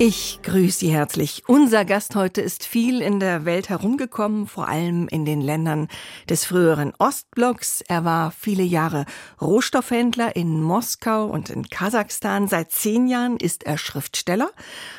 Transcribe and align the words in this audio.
Ich 0.00 0.38
grüße 0.44 0.78
Sie 0.78 0.92
herzlich. 0.92 1.42
Unser 1.48 1.84
Gast 1.84 2.14
heute 2.14 2.40
ist 2.40 2.64
viel 2.64 3.02
in 3.02 3.18
der 3.18 3.44
Welt 3.44 3.68
herumgekommen, 3.68 4.46
vor 4.46 4.68
allem 4.68 5.08
in 5.08 5.24
den 5.24 5.40
Ländern 5.40 5.88
des 6.30 6.44
früheren 6.44 6.92
Ostblocks. 7.00 7.80
Er 7.80 8.04
war 8.04 8.30
viele 8.30 8.62
Jahre 8.62 9.06
Rohstoffhändler 9.40 10.36
in 10.36 10.62
Moskau 10.62 11.24
und 11.24 11.50
in 11.50 11.68
Kasachstan. 11.68 12.46
Seit 12.46 12.70
zehn 12.70 13.08
Jahren 13.08 13.38
ist 13.38 13.64
er 13.64 13.76
Schriftsteller 13.76 14.50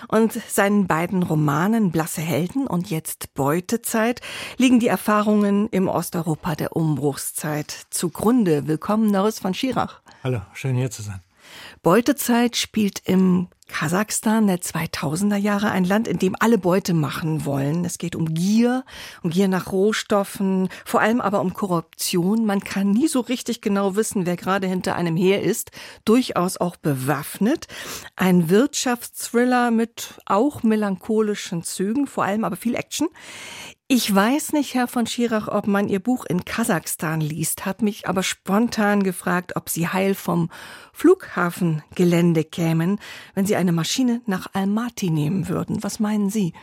und 0.10 0.34
seinen 0.34 0.86
beiden 0.86 1.24
Romanen 1.24 1.92
Blasse 1.92 2.20
Helden 2.20 2.68
und 2.68 2.90
jetzt 2.90 3.34
Beutezeit 3.36 4.20
liegen 4.58 4.82
die 4.82 4.90
Erfahrungen 4.90 5.70
im 5.70 5.88
Osteuropa 5.88 6.56
der 6.56 6.76
Umbruchszeit 6.76 7.72
zugrunde. 7.90 8.68
Willkommen, 8.68 9.10
Norris 9.12 9.40
von 9.40 9.54
Schirach. 9.54 10.02
Hallo, 10.26 10.42
schön 10.52 10.76
hier 10.76 10.92
zu 10.92 11.04
sein. 11.04 11.22
Beutezeit 11.82 12.58
spielt 12.58 13.02
im 13.06 13.48
Kasachstan 13.70 14.48
der 14.48 14.60
2000er 14.60 15.38
Jahre, 15.38 15.72
ein 15.72 15.84
Land, 15.84 16.08
in 16.08 16.18
dem 16.18 16.36
alle 16.40 16.58
Beute 16.58 16.94
machen 16.94 17.46
wollen. 17.46 17.86
Es 17.86 17.98
geht 17.98 18.16
um 18.16 18.34
Gier, 18.34 18.84
um 19.22 19.30
Gier 19.30 19.48
nach 19.48 19.72
Rohstoffen, 19.72 20.70
vor 20.86 21.02
allem 21.02 21.22
aber 21.22 21.40
um 21.40 21.54
Korruption. 21.54 22.46
Man 22.46 22.62
kann 22.62 22.92
nie 22.92 23.08
so 23.08 23.22
richtig 23.22 23.62
genau 23.62 23.96
wissen, 23.96 24.26
wer 24.26 24.36
gerade 24.36 24.68
hinter 24.68 24.96
einem 24.96 25.16
her 25.16 25.44
ist, 25.44 25.72
durchaus 26.04 26.58
auch 26.58 26.76
bewaffnet. 26.76 27.68
Ein 28.16 28.50
Wirtschaftsthriller 28.50 29.72
mit 29.72 30.20
auch 30.26 30.64
melancholischen 30.64 31.64
Zügen, 31.64 32.08
vor 32.08 32.26
allem 32.26 32.44
aber 32.44 32.56
viel 32.56 32.76
Action. 32.76 33.08
Ich 33.92 34.14
weiß 34.14 34.54
nicht, 34.54 34.76
Herr 34.76 34.88
von 34.88 35.08
Schirach, 35.08 35.48
ob 35.48 35.66
man 35.66 35.90
Ihr 35.90 36.00
Buch 36.00 36.24
in 36.24 36.46
Kasachstan 36.46 37.22
liest, 37.22 37.66
hat 37.66 37.82
mich 37.82 38.08
aber 38.08 38.22
spontan 38.22 39.02
gefragt, 39.02 39.56
ob 39.56 39.68
Sie 39.68 39.88
heil 39.88 40.14
vom 40.14 40.52
Flughafengelände 40.94 42.44
kämen, 42.44 43.00
wenn 43.34 43.48
Sie 43.48 43.56
eine 43.56 43.72
Maschine 43.72 44.22
nach 44.28 44.46
Almaty 44.54 45.10
nehmen 45.10 45.48
würden. 45.48 45.82
Was 45.82 46.00
meinen 46.00 46.30
Sie? 46.30 46.54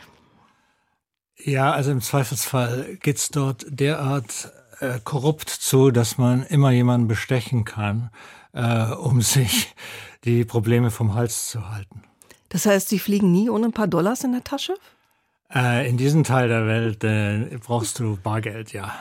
Ja, 1.35 1.73
also 1.73 1.91
im 1.91 1.99
Zweifelsfall 1.99 2.97
geht's 3.01 3.27
dort 3.27 3.65
derart 3.67 4.53
äh, 4.79 5.01
korrupt 5.03 5.49
zu, 5.49 5.91
dass 5.91 6.17
man 6.17 6.43
immer 6.43 6.71
jemanden 6.71 7.09
bestechen 7.09 7.65
kann, 7.65 8.09
äh, 8.53 8.85
um 8.93 9.21
sich 9.21 9.75
die 10.23 10.45
Probleme 10.45 10.91
vom 10.91 11.13
Hals 11.13 11.49
zu 11.49 11.69
halten. 11.69 12.03
Das 12.47 12.65
heißt, 12.65 12.87
Sie 12.87 12.99
fliegen 12.99 13.33
nie 13.33 13.49
ohne 13.49 13.65
ein 13.65 13.73
paar 13.73 13.87
Dollars 13.87 14.23
in 14.23 14.31
der 14.31 14.45
Tasche? 14.45 14.75
Äh, 15.53 15.89
in 15.89 15.97
diesem 15.97 16.23
Teil 16.23 16.49
der 16.49 16.67
Welt 16.67 17.03
äh, 17.03 17.57
brauchst 17.65 17.99
du 17.99 18.17
Bargeld, 18.17 18.73
ja. 18.73 18.93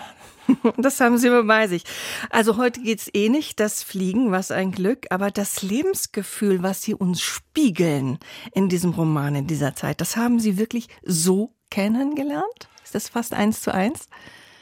Das 0.76 1.00
haben 1.00 1.18
Sie 1.18 1.28
bei 1.42 1.66
sich. 1.66 1.82
Also 2.30 2.56
heute 2.56 2.80
geht's 2.80 3.10
eh 3.12 3.28
nicht, 3.28 3.58
das 3.58 3.82
Fliegen, 3.82 4.30
was 4.30 4.52
ein 4.52 4.70
Glück, 4.70 5.06
aber 5.10 5.32
das 5.32 5.62
Lebensgefühl, 5.62 6.62
was 6.62 6.82
Sie 6.82 6.94
uns 6.94 7.20
spiegeln 7.20 8.18
in 8.52 8.68
diesem 8.68 8.92
Roman, 8.92 9.34
in 9.34 9.48
dieser 9.48 9.74
Zeit, 9.74 10.00
das 10.00 10.16
haben 10.16 10.38
Sie 10.38 10.56
wirklich 10.56 10.88
so 11.02 11.52
kennengelernt? 11.70 12.68
Ist 12.84 12.94
das 12.94 13.08
fast 13.08 13.34
eins 13.34 13.60
zu 13.60 13.74
eins? 13.74 14.08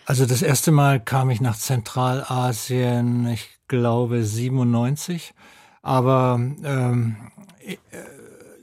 Also 0.06 0.24
das 0.24 0.42
erste 0.42 0.70
Mal 0.70 1.00
kam 1.00 1.30
ich 1.30 1.40
nach 1.40 1.56
Zentralasien, 1.56 3.26
ich 3.28 3.48
glaube 3.68 4.24
97, 4.24 5.34
aber 5.82 6.40
ähm, 6.64 7.16
äh, 7.60 7.76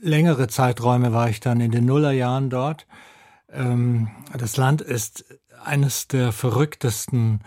längere 0.01 0.47
Zeiträume 0.47 1.13
war 1.13 1.29
ich 1.29 1.39
dann 1.39 1.61
in 1.61 1.71
den 1.71 1.85
Nullerjahren 1.85 2.49
dort 2.49 2.87
das 3.51 4.57
Land 4.57 4.81
ist 4.81 5.25
eines 5.63 6.07
der 6.07 6.31
verrücktesten 6.31 7.41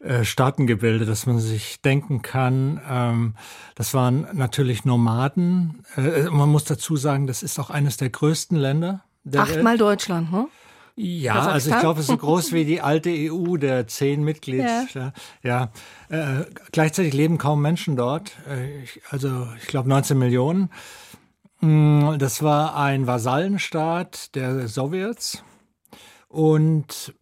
äh, 0.00 0.24
Staatengebilde, 0.24 1.06
das 1.06 1.26
man 1.26 1.40
sich 1.40 1.82
denken 1.82 2.22
kann. 2.22 2.80
Ähm, 2.88 3.34
das 3.74 3.94
waren 3.94 4.28
natürlich 4.32 4.84
Nomaden. 4.84 5.82
Äh, 5.96 6.30
man 6.30 6.48
muss 6.48 6.64
dazu 6.64 6.96
sagen, 6.96 7.26
das 7.26 7.42
ist 7.42 7.58
auch 7.58 7.70
eines 7.70 7.96
der 7.96 8.10
größten 8.10 8.56
Länder. 8.56 9.02
Der 9.24 9.42
Achtmal 9.42 9.72
Welt. 9.72 9.80
Deutschland, 9.80 10.30
ne? 10.30 10.46
Ja, 10.94 11.46
also 11.46 11.70
ich 11.70 11.78
glaube, 11.78 12.00
es 12.00 12.06
ist 12.06 12.12
so 12.12 12.16
groß 12.16 12.52
wie 12.52 12.64
die 12.64 12.80
alte 12.80 13.10
EU 13.10 13.56
der 13.56 13.88
zehn 13.88 14.22
Mitgliedstaaten. 14.22 15.12
Ja, 15.42 15.70
ja. 16.10 16.40
Äh, 16.40 16.44
gleichzeitig 16.70 17.12
leben 17.12 17.38
kaum 17.38 17.60
Menschen 17.60 17.96
dort. 17.96 18.36
Äh, 18.48 18.82
ich, 18.82 19.00
also 19.10 19.48
ich 19.60 19.66
glaube 19.66 19.88
19 19.88 20.16
Millionen. 20.16 20.70
Mm, 21.60 22.18
das 22.18 22.42
war 22.42 22.76
ein 22.76 23.06
Vasallenstaat 23.06 24.34
der 24.34 24.68
Sowjets 24.68 25.42
und 26.28 27.14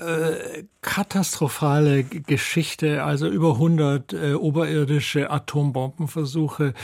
äh, 0.00 0.64
katastrophale 0.80 2.04
Geschichte, 2.04 3.04
also 3.04 3.28
über 3.28 3.52
100 3.54 4.12
äh, 4.12 4.34
oberirdische 4.34 5.30
Atombombenversuche, 5.30 6.74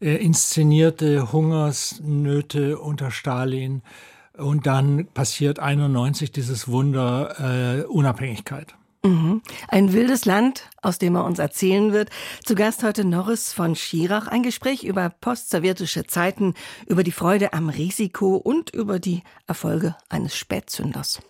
äh, 0.00 0.16
inszenierte 0.16 1.32
Hungersnöte 1.32 2.78
unter 2.78 3.10
Stalin 3.10 3.82
und 4.36 4.66
dann 4.66 5.06
passiert 5.06 5.58
91 5.58 6.32
dieses 6.32 6.68
Wunder 6.68 7.80
äh, 7.80 7.84
Unabhängigkeit. 7.84 8.74
Mhm. 9.06 9.42
Ein 9.68 9.92
wildes 9.92 10.24
Land, 10.24 10.68
aus 10.82 10.98
dem 10.98 11.14
er 11.14 11.24
uns 11.24 11.38
erzählen 11.38 11.92
wird. 11.92 12.10
Zu 12.44 12.54
Gast 12.54 12.82
heute 12.82 13.04
Norris 13.04 13.52
von 13.52 13.76
Schirach. 13.76 14.26
Ein 14.26 14.42
Gespräch 14.42 14.82
über 14.82 15.10
postsowjetische 15.10 16.06
Zeiten, 16.06 16.54
über 16.86 17.04
die 17.04 17.12
Freude 17.12 17.52
am 17.52 17.68
Risiko 17.68 18.36
und 18.36 18.70
über 18.70 18.98
die 18.98 19.22
Erfolge 19.46 19.94
eines 20.08 20.36
Spätzünders. 20.36 21.20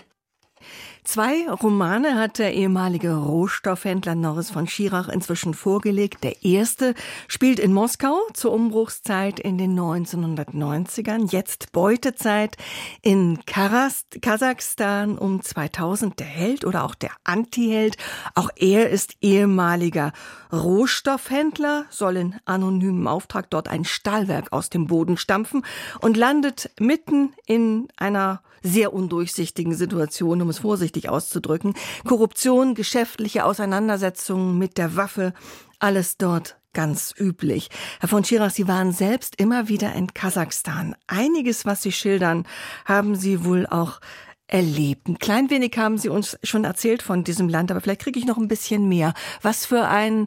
Zwei 1.06 1.48
Romane 1.48 2.16
hat 2.16 2.40
der 2.40 2.52
ehemalige 2.54 3.14
Rohstoffhändler 3.14 4.16
Norris 4.16 4.50
von 4.50 4.66
Schirach 4.66 5.08
inzwischen 5.08 5.54
vorgelegt. 5.54 6.24
Der 6.24 6.44
erste 6.44 6.94
spielt 7.28 7.60
in 7.60 7.72
Moskau 7.72 8.18
zur 8.34 8.52
Umbruchszeit 8.52 9.38
in 9.38 9.56
den 9.56 9.78
1990ern, 9.78 11.30
jetzt 11.30 11.70
Beutezeit 11.70 12.56
in 13.02 13.38
Karast, 13.46 14.20
Kasachstan 14.20 15.16
um 15.16 15.40
2000. 15.40 16.18
Der 16.18 16.26
Held 16.26 16.64
oder 16.64 16.82
auch 16.82 16.96
der 16.96 17.12
Antiheld, 17.22 17.96
auch 18.34 18.50
er 18.56 18.90
ist 18.90 19.14
ehemaliger 19.20 20.12
Rohstoffhändler, 20.52 21.84
soll 21.88 22.16
in 22.16 22.34
anonymem 22.46 23.06
Auftrag 23.06 23.48
dort 23.50 23.68
ein 23.68 23.84
Stahlwerk 23.84 24.52
aus 24.52 24.70
dem 24.70 24.88
Boden 24.88 25.16
stampfen 25.16 25.64
und 26.00 26.16
landet 26.16 26.72
mitten 26.80 27.32
in 27.46 27.86
einer 27.96 28.42
sehr 28.66 28.92
undurchsichtigen 28.92 29.74
Situation, 29.74 30.42
um 30.42 30.48
es 30.48 30.58
vorsichtig 30.58 30.95
auszudrücken. 31.04 31.74
Korruption, 32.04 32.74
geschäftliche 32.74 33.44
Auseinandersetzungen 33.44 34.58
mit 34.58 34.78
der 34.78 34.96
Waffe, 34.96 35.34
alles 35.78 36.16
dort 36.16 36.56
ganz 36.72 37.14
üblich. 37.18 37.70
Herr 38.00 38.08
von 38.08 38.22
Schirach, 38.22 38.50
Sie 38.50 38.68
waren 38.68 38.92
selbst 38.92 39.40
immer 39.40 39.68
wieder 39.68 39.94
in 39.94 40.12
Kasachstan. 40.12 40.94
Einiges, 41.06 41.64
was 41.64 41.82
Sie 41.82 41.92
schildern, 41.92 42.46
haben 42.84 43.16
Sie 43.16 43.44
wohl 43.44 43.66
auch 43.66 44.00
erlebt. 44.46 45.08
Ein 45.08 45.18
klein 45.18 45.50
wenig 45.50 45.76
haben 45.78 45.98
Sie 45.98 46.08
uns 46.08 46.38
schon 46.42 46.64
erzählt 46.64 47.02
von 47.02 47.24
diesem 47.24 47.48
Land, 47.48 47.70
aber 47.70 47.80
vielleicht 47.80 48.02
kriege 48.02 48.18
ich 48.18 48.26
noch 48.26 48.36
ein 48.36 48.48
bisschen 48.48 48.88
mehr. 48.88 49.14
Was 49.42 49.66
für 49.66 49.88
ein, 49.88 50.26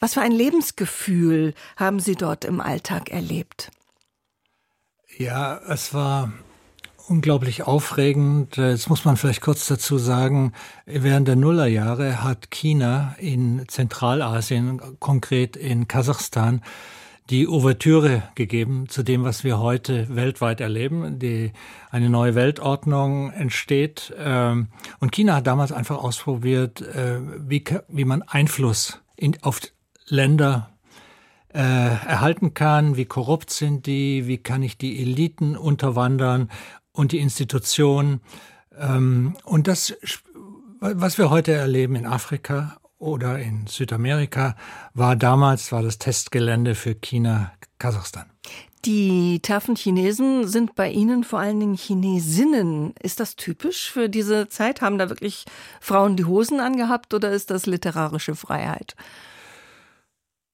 was 0.00 0.14
für 0.14 0.20
ein 0.20 0.32
Lebensgefühl 0.32 1.54
haben 1.76 2.00
Sie 2.00 2.16
dort 2.16 2.44
im 2.44 2.60
Alltag 2.60 3.10
erlebt? 3.10 3.70
Ja, 5.16 5.58
es 5.68 5.94
war 5.94 6.32
unglaublich 7.08 7.64
aufregend. 7.64 8.56
Jetzt 8.56 8.88
muss 8.88 9.04
man 9.04 9.16
vielleicht 9.16 9.40
kurz 9.40 9.66
dazu 9.66 9.98
sagen, 9.98 10.52
während 10.86 11.28
der 11.28 11.36
Nullerjahre 11.36 12.22
hat 12.22 12.50
China 12.50 13.14
in 13.18 13.64
Zentralasien, 13.68 14.80
konkret 15.00 15.56
in 15.56 15.88
Kasachstan, 15.88 16.62
die 17.30 17.48
Ouvertüre 17.48 18.22
gegeben 18.34 18.88
zu 18.88 19.02
dem, 19.02 19.24
was 19.24 19.44
wir 19.44 19.58
heute 19.58 20.14
weltweit 20.14 20.60
erleben. 20.60 21.18
Die, 21.18 21.52
eine 21.90 22.10
neue 22.10 22.34
Weltordnung 22.34 23.30
entsteht. 23.32 24.12
Ähm, 24.18 24.68
und 25.00 25.12
China 25.12 25.36
hat 25.36 25.46
damals 25.46 25.72
einfach 25.72 25.96
ausprobiert, 25.96 26.82
äh, 26.82 27.20
wie, 27.38 27.64
wie 27.88 28.04
man 28.04 28.22
Einfluss 28.22 29.00
in, 29.16 29.42
auf 29.42 29.60
Länder 30.06 30.70
äh, 31.54 31.60
erhalten 31.60 32.52
kann, 32.52 32.96
wie 32.96 33.06
korrupt 33.06 33.50
sind 33.50 33.86
die, 33.86 34.26
wie 34.26 34.38
kann 34.38 34.62
ich 34.62 34.76
die 34.76 35.00
Eliten 35.00 35.56
unterwandern 35.56 36.50
und 36.94 37.12
die 37.12 37.18
Institutionen. 37.18 38.20
Ähm, 38.78 39.36
und 39.44 39.68
das, 39.68 39.94
was 40.80 41.18
wir 41.18 41.28
heute 41.28 41.52
erleben 41.52 41.96
in 41.96 42.06
Afrika 42.06 42.78
oder 42.98 43.38
in 43.38 43.66
Südamerika, 43.66 44.56
war 44.94 45.16
damals 45.16 45.70
war 45.72 45.82
das 45.82 45.98
Testgelände 45.98 46.74
für 46.74 46.94
China, 46.94 47.52
Kasachstan. 47.78 48.30
Die 48.84 49.40
taffen 49.40 49.76
Chinesen 49.76 50.46
sind 50.46 50.74
bei 50.74 50.90
Ihnen 50.90 51.24
vor 51.24 51.38
allen 51.38 51.58
Dingen 51.58 51.76
Chinesinnen. 51.76 52.94
Ist 53.02 53.18
das 53.18 53.34
typisch 53.34 53.90
für 53.90 54.10
diese 54.10 54.48
Zeit? 54.48 54.82
Haben 54.82 54.98
da 54.98 55.08
wirklich 55.08 55.46
Frauen 55.80 56.16
die 56.16 56.26
Hosen 56.26 56.60
angehabt 56.60 57.14
oder 57.14 57.30
ist 57.30 57.50
das 57.50 57.64
literarische 57.64 58.34
Freiheit? 58.34 58.94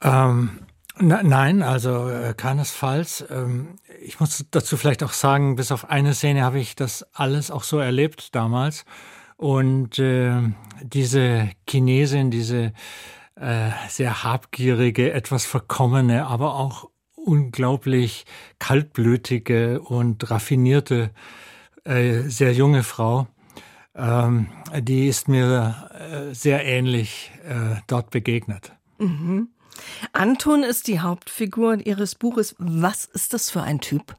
Ähm, 0.03 0.61
Nein, 1.01 1.63
also 1.63 2.09
äh, 2.09 2.35
keinesfalls. 2.35 3.25
Ähm, 3.31 3.77
ich 4.03 4.21
muss 4.21 4.45
dazu 4.51 4.77
vielleicht 4.77 5.03
auch 5.03 5.13
sagen, 5.13 5.57
bis 5.57 5.73
auf 5.73 5.89
eine 5.89 6.15
Szene 6.15 6.43
habe 6.43 6.61
ich 6.61 6.77
das 6.77 7.07
alles 7.15 7.51
auch 7.51 7.63
so 7.63 7.79
erlebt 7.79 8.35
damals. 8.35 8.85
Und 9.37 9.99
äh, 9.99 10.35
diese 10.83 11.51
Chinesin, 11.69 12.31
diese 12.31 12.73
äh, 13.37 13.71
sehr 13.89 14.23
habgierige, 14.23 15.13
etwas 15.13 15.47
verkommene, 15.47 16.27
aber 16.27 16.57
auch 16.57 16.91
unglaublich 17.15 18.27
kaltblütige 18.59 19.81
und 19.81 20.31
raffinierte, 20.31 21.11
äh, 21.85 22.21
sehr 22.29 22.53
junge 22.53 22.83
Frau, 22.83 23.27
ähm, 23.95 24.49
die 24.79 25.09
ist 25.09 25.29
mir 25.29 25.89
äh, 25.95 26.35
sehr 26.35 26.65
ähnlich 26.67 27.33
äh, 27.49 27.81
dort 27.87 28.11
begegnet. 28.11 28.73
Mhm. 28.99 29.49
Anton 30.13 30.63
ist 30.63 30.87
die 30.89 31.01
Hauptfigur 31.01 31.87
Ihres 31.87 32.15
Buches. 32.15 32.55
Was 32.59 33.05
ist 33.05 33.33
das 33.33 33.51
für 33.51 33.63
ein 33.63 33.81
Typ? 33.81 34.17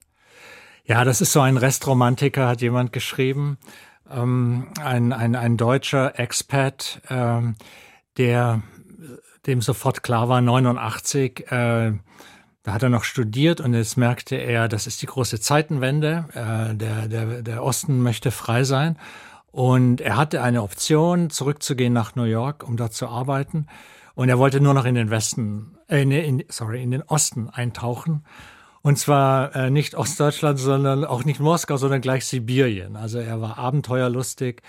Ja, 0.86 1.04
das 1.04 1.22
ist 1.22 1.32
so 1.32 1.42
ein 1.42 1.58
Restromantiker, 1.58 2.48
hat 2.48 2.62
jemand 2.62 2.92
geschrieben. 2.94 3.58
Ähm, 4.10 4.68
ein, 4.82 5.14
ein, 5.14 5.36
ein 5.36 5.58
deutscher 5.58 6.20
Expat, 6.20 7.02
ähm, 7.10 7.56
der 8.18 8.62
dem 9.46 9.62
sofort 9.62 10.04
klar 10.04 10.30
war, 10.30 10.42
89, 10.42 11.52
äh, 11.52 11.94
da 12.64 12.74
hat 12.74 12.84
er 12.84 12.90
noch 12.90 13.04
studiert 13.04 13.60
und 13.60 13.74
jetzt 13.74 13.98
merkte 13.98 14.36
er, 14.36 14.68
das 14.68 14.86
ist 14.86 15.02
die 15.02 15.08
große 15.08 15.40
Zeitenwende, 15.40 16.26
äh, 16.34 16.76
der, 16.76 17.08
der, 17.08 17.42
der 17.42 17.64
Osten 17.64 18.02
möchte 18.02 18.30
frei 18.32 18.64
sein. 18.64 18.98
Und 19.52 20.00
er 20.00 20.16
hatte 20.16 20.42
eine 20.44 20.62
Option, 20.62 21.30
zurückzugehen 21.30 21.92
nach 21.92 22.16
New 22.16 22.24
York, 22.24 22.64
um 22.64 22.78
dort 22.78 22.94
zu 22.94 23.08
arbeiten. 23.08 23.68
Und 24.16 24.30
er 24.30 24.40
wollte 24.40 24.62
nur 24.62 24.74
noch 24.74 24.86
in 24.86 24.96
den 24.96 25.10
Westen, 25.10 25.78
äh, 25.88 26.02
in, 26.02 26.44
sorry, 26.50 26.82
in 26.82 26.92
den 26.92 27.04
Osten 27.04 27.50
eintauchen. 27.50 28.24
Und 28.82 28.98
zwar 28.98 29.56
äh, 29.56 29.70
nicht 29.70 29.96
Ostdeutschland, 29.96 30.60
sondern 30.60 31.06
auch 31.06 31.24
nicht 31.24 31.40
Moskau, 31.40 31.78
sondern 31.78 32.02
gleich 32.02 32.26
Sibirien. 32.26 32.96
Also 32.96 33.20
er 33.20 33.40
war 33.40 33.58
abenteuerlustig 33.58 34.62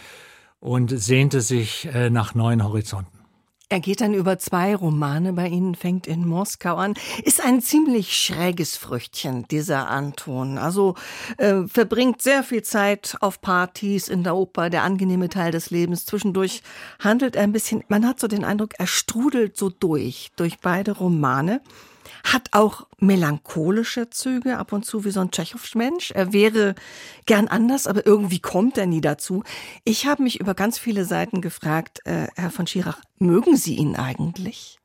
und 0.60 0.90
sehnte 0.90 1.40
sich 1.40 1.86
äh, 1.92 2.10
nach 2.10 2.34
neuen 2.34 2.62
Horizonten. 2.62 3.21
Er 3.72 3.80
geht 3.80 4.02
dann 4.02 4.12
über 4.12 4.38
zwei 4.38 4.76
Romane 4.76 5.32
bei 5.32 5.48
Ihnen, 5.48 5.74
fängt 5.74 6.06
in 6.06 6.28
Moskau 6.28 6.76
an. 6.76 6.92
Ist 7.24 7.42
ein 7.42 7.62
ziemlich 7.62 8.14
schräges 8.14 8.76
Früchtchen, 8.76 9.48
dieser 9.48 9.88
Anton. 9.88 10.58
Also 10.58 10.94
äh, 11.38 11.62
verbringt 11.66 12.20
sehr 12.20 12.42
viel 12.42 12.60
Zeit 12.60 13.16
auf 13.20 13.40
Partys, 13.40 14.08
in 14.08 14.24
der 14.24 14.36
Oper, 14.36 14.68
der 14.68 14.82
angenehme 14.82 15.30
Teil 15.30 15.52
des 15.52 15.70
Lebens. 15.70 16.04
Zwischendurch 16.04 16.62
handelt 16.98 17.34
er 17.34 17.44
ein 17.44 17.52
bisschen, 17.52 17.82
man 17.88 18.06
hat 18.06 18.20
so 18.20 18.28
den 18.28 18.44
Eindruck, 18.44 18.74
er 18.76 18.86
strudelt 18.86 19.56
so 19.56 19.70
durch, 19.70 20.32
durch 20.36 20.58
beide 20.60 20.92
Romane 20.92 21.62
hat 22.24 22.48
auch 22.52 22.86
melancholische 22.98 24.10
Züge, 24.10 24.58
ab 24.58 24.72
und 24.72 24.84
zu 24.84 25.04
wie 25.04 25.10
so 25.10 25.20
ein 25.20 25.30
Tschechow-Mensch. 25.30 26.12
Er 26.12 26.32
wäre 26.32 26.74
gern 27.26 27.48
anders, 27.48 27.86
aber 27.86 28.06
irgendwie 28.06 28.40
kommt 28.40 28.78
er 28.78 28.86
nie 28.86 29.00
dazu. 29.00 29.42
Ich 29.84 30.06
habe 30.06 30.22
mich 30.22 30.40
über 30.40 30.54
ganz 30.54 30.78
viele 30.78 31.04
Seiten 31.04 31.40
gefragt, 31.40 32.00
äh, 32.04 32.28
Herr 32.36 32.50
von 32.50 32.66
Schirach, 32.66 33.00
mögen 33.18 33.56
Sie 33.56 33.76
ihn 33.76 33.96
eigentlich? 33.96 34.78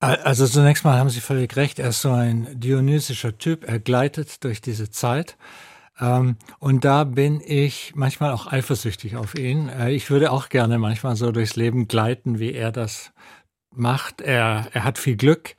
Also 0.00 0.46
zunächst 0.46 0.84
mal 0.84 0.98
haben 0.98 1.08
Sie 1.08 1.20
völlig 1.20 1.56
recht, 1.56 1.78
er 1.78 1.88
ist 1.88 2.02
so 2.02 2.12
ein 2.12 2.48
dionysischer 2.60 3.38
Typ, 3.38 3.66
er 3.66 3.78
gleitet 3.78 4.44
durch 4.44 4.60
diese 4.60 4.90
Zeit. 4.90 5.38
Ähm, 6.00 6.36
und 6.58 6.84
da 6.84 7.04
bin 7.04 7.40
ich 7.40 7.92
manchmal 7.94 8.32
auch 8.32 8.50
eifersüchtig 8.50 9.16
auf 9.16 9.34
ihn. 9.34 9.68
Äh, 9.68 9.92
ich 9.92 10.10
würde 10.10 10.32
auch 10.32 10.48
gerne 10.48 10.78
manchmal 10.78 11.16
so 11.16 11.32
durchs 11.32 11.56
Leben 11.56 11.88
gleiten, 11.88 12.38
wie 12.38 12.52
er 12.52 12.72
das 12.72 13.12
macht. 13.70 14.20
Er, 14.20 14.68
er 14.72 14.84
hat 14.84 14.98
viel 14.98 15.16
Glück. 15.16 15.54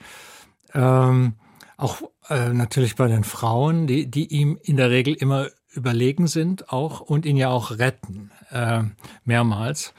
Ähm, 0.75 1.33
auch 1.77 2.01
äh, 2.29 2.49
natürlich 2.49 2.95
bei 2.95 3.07
den 3.07 3.23
Frauen, 3.23 3.87
die, 3.87 4.09
die 4.09 4.27
ihm 4.27 4.59
in 4.63 4.77
der 4.77 4.89
Regel 4.89 5.13
immer 5.13 5.47
überlegen 5.73 6.27
sind 6.27 6.71
auch 6.71 7.01
und 7.01 7.25
ihn 7.25 7.37
ja 7.37 7.49
auch 7.49 7.71
retten, 7.71 8.31
äh, 8.51 8.83
mehrmals. 9.25 9.93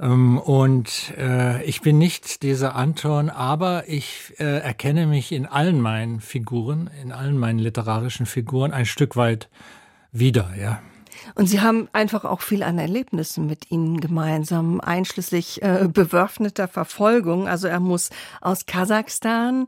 Ähm, 0.00 0.38
und 0.38 1.12
äh, 1.16 1.62
ich 1.64 1.80
bin 1.80 1.98
nicht 1.98 2.42
dieser 2.42 2.76
Anton, 2.76 3.30
aber 3.30 3.88
ich 3.88 4.34
äh, 4.38 4.58
erkenne 4.60 5.06
mich 5.06 5.32
in 5.32 5.46
allen 5.46 5.80
meinen 5.80 6.20
Figuren, 6.20 6.88
in 7.02 7.12
allen 7.12 7.36
meinen 7.36 7.58
literarischen 7.58 8.26
Figuren 8.26 8.72
ein 8.72 8.86
Stück 8.86 9.16
weit 9.16 9.48
wieder, 10.12 10.50
ja. 10.58 10.80
Und 11.34 11.46
Sie 11.46 11.60
haben 11.60 11.88
einfach 11.92 12.24
auch 12.24 12.42
viel 12.42 12.62
an 12.62 12.78
Erlebnissen 12.78 13.46
mit 13.46 13.72
Ihnen 13.72 14.00
gemeinsam, 14.00 14.80
einschließlich 14.80 15.62
äh, 15.62 15.88
bewaffneter 15.92 16.68
Verfolgung. 16.68 17.48
Also 17.48 17.66
er 17.66 17.80
muss 17.80 18.10
aus 18.40 18.66
Kasachstan 18.66 19.66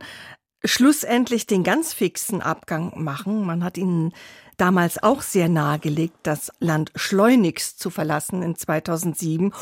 schlussendlich 0.64 1.46
den 1.46 1.64
ganz 1.64 1.92
fixen 1.92 2.40
Abgang 2.42 2.92
machen. 3.02 3.44
Man 3.44 3.64
hat 3.64 3.78
ihnen 3.78 4.12
damals 4.56 5.02
auch 5.02 5.22
sehr 5.22 5.48
nahegelegt, 5.48 6.18
das 6.22 6.52
Land 6.60 6.92
schleunigst 6.94 7.80
zu 7.80 7.90
verlassen 7.90 8.42
in 8.42 8.56
2007 8.56 9.52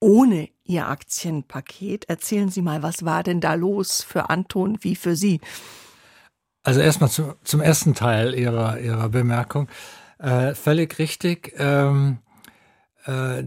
ohne 0.00 0.48
ihr 0.64 0.88
Aktienpaket. 0.88 2.08
Erzählen 2.08 2.48
Sie 2.48 2.62
mal, 2.62 2.82
was 2.82 3.04
war 3.04 3.22
denn 3.22 3.40
da 3.40 3.54
los 3.54 4.02
für 4.02 4.30
Anton 4.30 4.78
wie 4.82 4.94
für 4.96 5.16
Sie? 5.16 5.40
Also 6.62 6.80
erstmal 6.80 7.10
zum, 7.10 7.34
zum 7.44 7.60
ersten 7.60 7.94
Teil 7.94 8.34
Ihrer, 8.34 8.78
Ihrer 8.80 9.08
Bemerkung. 9.08 9.68
Äh, 10.18 10.54
völlig 10.54 10.98
richtig. 10.98 11.54
Ähm, 11.58 12.18
äh, 13.06 13.42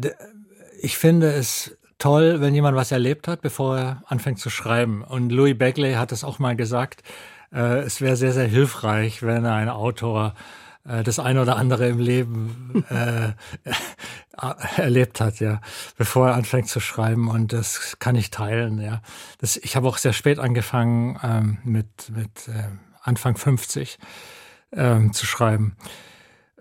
ich 0.81 0.97
finde 0.97 1.31
es 1.33 1.77
toll, 1.99 2.41
wenn 2.41 2.55
jemand 2.55 2.75
was 2.75 2.91
erlebt 2.91 3.27
hat, 3.27 3.41
bevor 3.41 3.77
er 3.77 4.03
anfängt 4.07 4.39
zu 4.39 4.49
schreiben. 4.49 5.03
Und 5.03 5.29
Louis 5.31 5.57
Begley 5.57 5.93
hat 5.93 6.11
es 6.11 6.23
auch 6.23 6.39
mal 6.39 6.55
gesagt, 6.55 7.03
äh, 7.53 7.79
es 7.79 8.01
wäre 8.01 8.15
sehr, 8.15 8.33
sehr 8.33 8.47
hilfreich, 8.47 9.21
wenn 9.21 9.45
ein 9.45 9.69
Autor 9.69 10.33
äh, 10.85 11.03
das 11.03 11.19
eine 11.19 11.41
oder 11.41 11.57
andere 11.57 11.87
im 11.87 11.99
Leben 11.99 12.85
äh, 12.89 13.33
erlebt 14.81 15.21
hat, 15.21 15.39
ja, 15.39 15.61
bevor 15.97 16.29
er 16.29 16.35
anfängt 16.35 16.67
zu 16.67 16.79
schreiben. 16.79 17.29
Und 17.29 17.53
das 17.53 17.97
kann 17.99 18.15
ich 18.15 18.31
teilen, 18.31 18.79
ja. 18.79 19.01
Das, 19.39 19.57
ich 19.57 19.75
habe 19.75 19.87
auch 19.87 19.97
sehr 19.97 20.13
spät 20.13 20.39
angefangen, 20.39 21.19
ähm, 21.23 21.57
mit, 21.63 22.09
mit 22.15 22.47
äh, 22.47 22.69
Anfang 23.01 23.37
50 23.37 23.99
ähm, 24.71 25.13
zu 25.13 25.25
schreiben. 25.25 25.75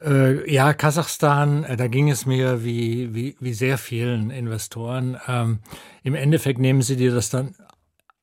Äh, 0.04 0.50
ja, 0.52 0.74
Kasachstan, 0.74 1.64
äh, 1.64 1.76
da 1.76 1.88
ging 1.88 2.10
es 2.10 2.26
mir 2.26 2.64
wie, 2.64 3.14
wie, 3.14 3.36
wie 3.40 3.52
sehr 3.52 3.78
vielen 3.78 4.30
Investoren. 4.30 5.18
Ähm, 5.26 5.60
Im 6.02 6.14
Endeffekt 6.14 6.60
nehmen 6.60 6.82
sie 6.82 6.96
dir 6.96 7.12
das 7.12 7.30
dann 7.30 7.54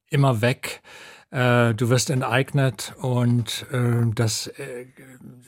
immer 0.09 0.41
weg. 0.41 0.81
Äh, 1.31 1.73
du 1.73 1.89
wirst 1.89 2.09
enteignet 2.09 2.93
und 3.01 3.65
äh, 3.71 4.05
das 4.13 4.47
äh, 4.47 4.85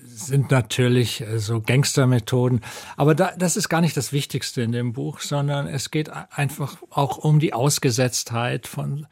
sind 0.05 0.51
natürlich 0.51 1.21
äh, 1.21 1.39
so 1.39 1.61
Gangstermethoden. 1.61 2.61
Aber 2.97 3.15
da, 3.15 3.31
das 3.37 3.55
ist 3.55 3.69
gar 3.69 3.81
nicht 3.81 3.95
das 3.95 4.11
Wichtigste 4.11 4.61
in 4.61 4.73
dem 4.73 4.91
Buch, 4.91 5.21
sondern 5.21 5.67
es 5.67 5.91
geht 5.91 6.09
einfach 6.09 6.77
auch 6.89 7.17
um 7.17 7.39
die 7.39 7.53
Ausgesetztheit 7.53 8.67
von 8.67 9.07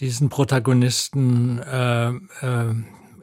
diesen 0.00 0.28
Protagonisten. 0.28 1.60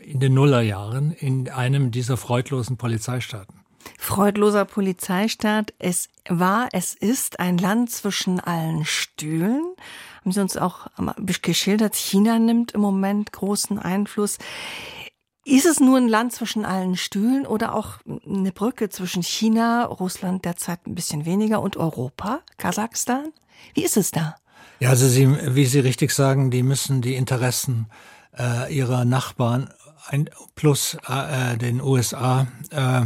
In 0.09 0.19
den 0.19 0.33
Nullerjahren 0.33 1.11
in 1.11 1.49
einem 1.49 1.91
dieser 1.91 2.17
freudlosen 2.17 2.77
Polizeistaaten. 2.77 3.59
Freudloser 3.99 4.65
Polizeistaat. 4.65 5.71
Es 5.77 6.07
war, 6.27 6.67
es 6.71 6.95
ist 6.95 7.39
ein 7.39 7.59
Land 7.59 7.91
zwischen 7.91 8.39
allen 8.39 8.85
Stühlen. 8.85 9.61
Haben 10.21 10.31
Sie 10.31 10.41
uns 10.41 10.57
auch 10.57 10.87
geschildert, 11.19 11.93
China 11.93 12.39
nimmt 12.39 12.71
im 12.71 12.81
Moment 12.81 13.31
großen 13.31 13.77
Einfluss. 13.77 14.39
Ist 15.45 15.67
es 15.67 15.79
nur 15.79 15.97
ein 15.97 16.07
Land 16.07 16.33
zwischen 16.33 16.65
allen 16.65 16.97
Stühlen 16.97 17.45
oder 17.45 17.75
auch 17.75 17.99
eine 18.25 18.51
Brücke 18.51 18.89
zwischen 18.89 19.21
China, 19.21 19.85
Russland 19.85 20.43
derzeit 20.43 20.87
ein 20.87 20.95
bisschen 20.95 21.25
weniger 21.25 21.61
und 21.61 21.77
Europa, 21.77 22.39
Kasachstan? 22.57 23.31
Wie 23.75 23.83
ist 23.83 23.95
es 23.95 24.09
da? 24.09 24.37
Ja, 24.79 24.89
also 24.89 25.07
Sie, 25.07 25.29
wie 25.55 25.65
Sie 25.67 25.81
richtig 25.81 26.13
sagen, 26.13 26.49
die 26.49 26.63
müssen 26.63 27.03
die 27.03 27.13
Interessen 27.13 27.85
äh, 28.37 28.73
ihrer 28.73 29.05
Nachbarn 29.05 29.69
ein, 30.07 30.29
plus 30.55 30.97
äh, 31.07 31.57
den 31.57 31.81
USA 31.81 32.47
äh, 32.71 33.01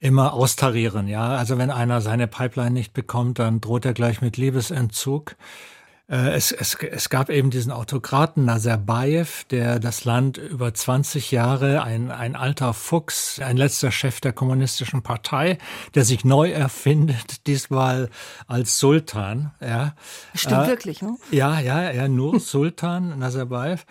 immer 0.00 0.32
austarieren. 0.32 1.08
Ja, 1.08 1.28
also 1.36 1.58
wenn 1.58 1.70
einer 1.70 2.00
seine 2.00 2.26
Pipeline 2.26 2.70
nicht 2.70 2.92
bekommt, 2.92 3.38
dann 3.38 3.60
droht 3.60 3.84
er 3.84 3.92
gleich 3.92 4.22
mit 4.22 4.36
Liebesentzug. 4.36 5.36
Äh, 6.10 6.30
es, 6.32 6.50
es, 6.50 6.74
es 6.74 7.08
gab 7.08 7.30
eben 7.30 7.50
diesen 7.50 7.70
Autokraten 7.70 8.44
Nazarbayev, 8.44 9.44
der 9.50 9.78
das 9.78 10.04
Land 10.04 10.38
über 10.38 10.74
20 10.74 11.30
Jahre, 11.30 11.82
ein, 11.82 12.10
ein 12.10 12.34
alter 12.34 12.74
Fuchs, 12.74 13.38
ein 13.38 13.56
letzter 13.56 13.92
Chef 13.92 14.20
der 14.20 14.32
kommunistischen 14.32 15.02
Partei, 15.02 15.58
der 15.94 16.04
sich 16.04 16.24
neu 16.24 16.50
erfindet, 16.50 17.46
diesmal 17.46 18.10
als 18.48 18.78
Sultan. 18.78 19.52
Ja. 19.60 19.94
Stimmt 20.34 20.64
äh, 20.64 20.68
wirklich, 20.68 21.00
ne? 21.00 21.16
Ja, 21.30 21.60
ja, 21.60 21.92
ja, 21.92 22.08
nur 22.08 22.40
Sultan 22.40 23.18
Nazarbayev. 23.18 23.84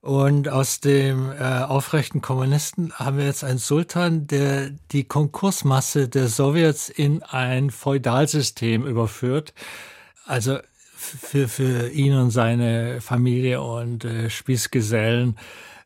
Und 0.00 0.48
aus 0.48 0.80
dem 0.80 1.32
äh, 1.32 1.42
aufrechten 1.42 2.20
Kommunisten 2.20 2.92
haben 2.94 3.18
wir 3.18 3.24
jetzt 3.24 3.42
einen 3.42 3.58
Sultan, 3.58 4.26
der 4.26 4.70
die 4.92 5.04
Konkursmasse 5.04 6.08
der 6.08 6.28
Sowjets 6.28 6.88
in 6.88 7.22
ein 7.24 7.70
Feudalsystem 7.70 8.86
überführt. 8.86 9.52
Also 10.24 10.58
für, 10.94 11.48
für 11.48 11.88
ihn 11.90 12.14
und 12.14 12.30
seine 12.30 13.00
Familie 13.00 13.62
und 13.62 14.04
äh, 14.04 14.30
Spießgesellen, 14.30 15.36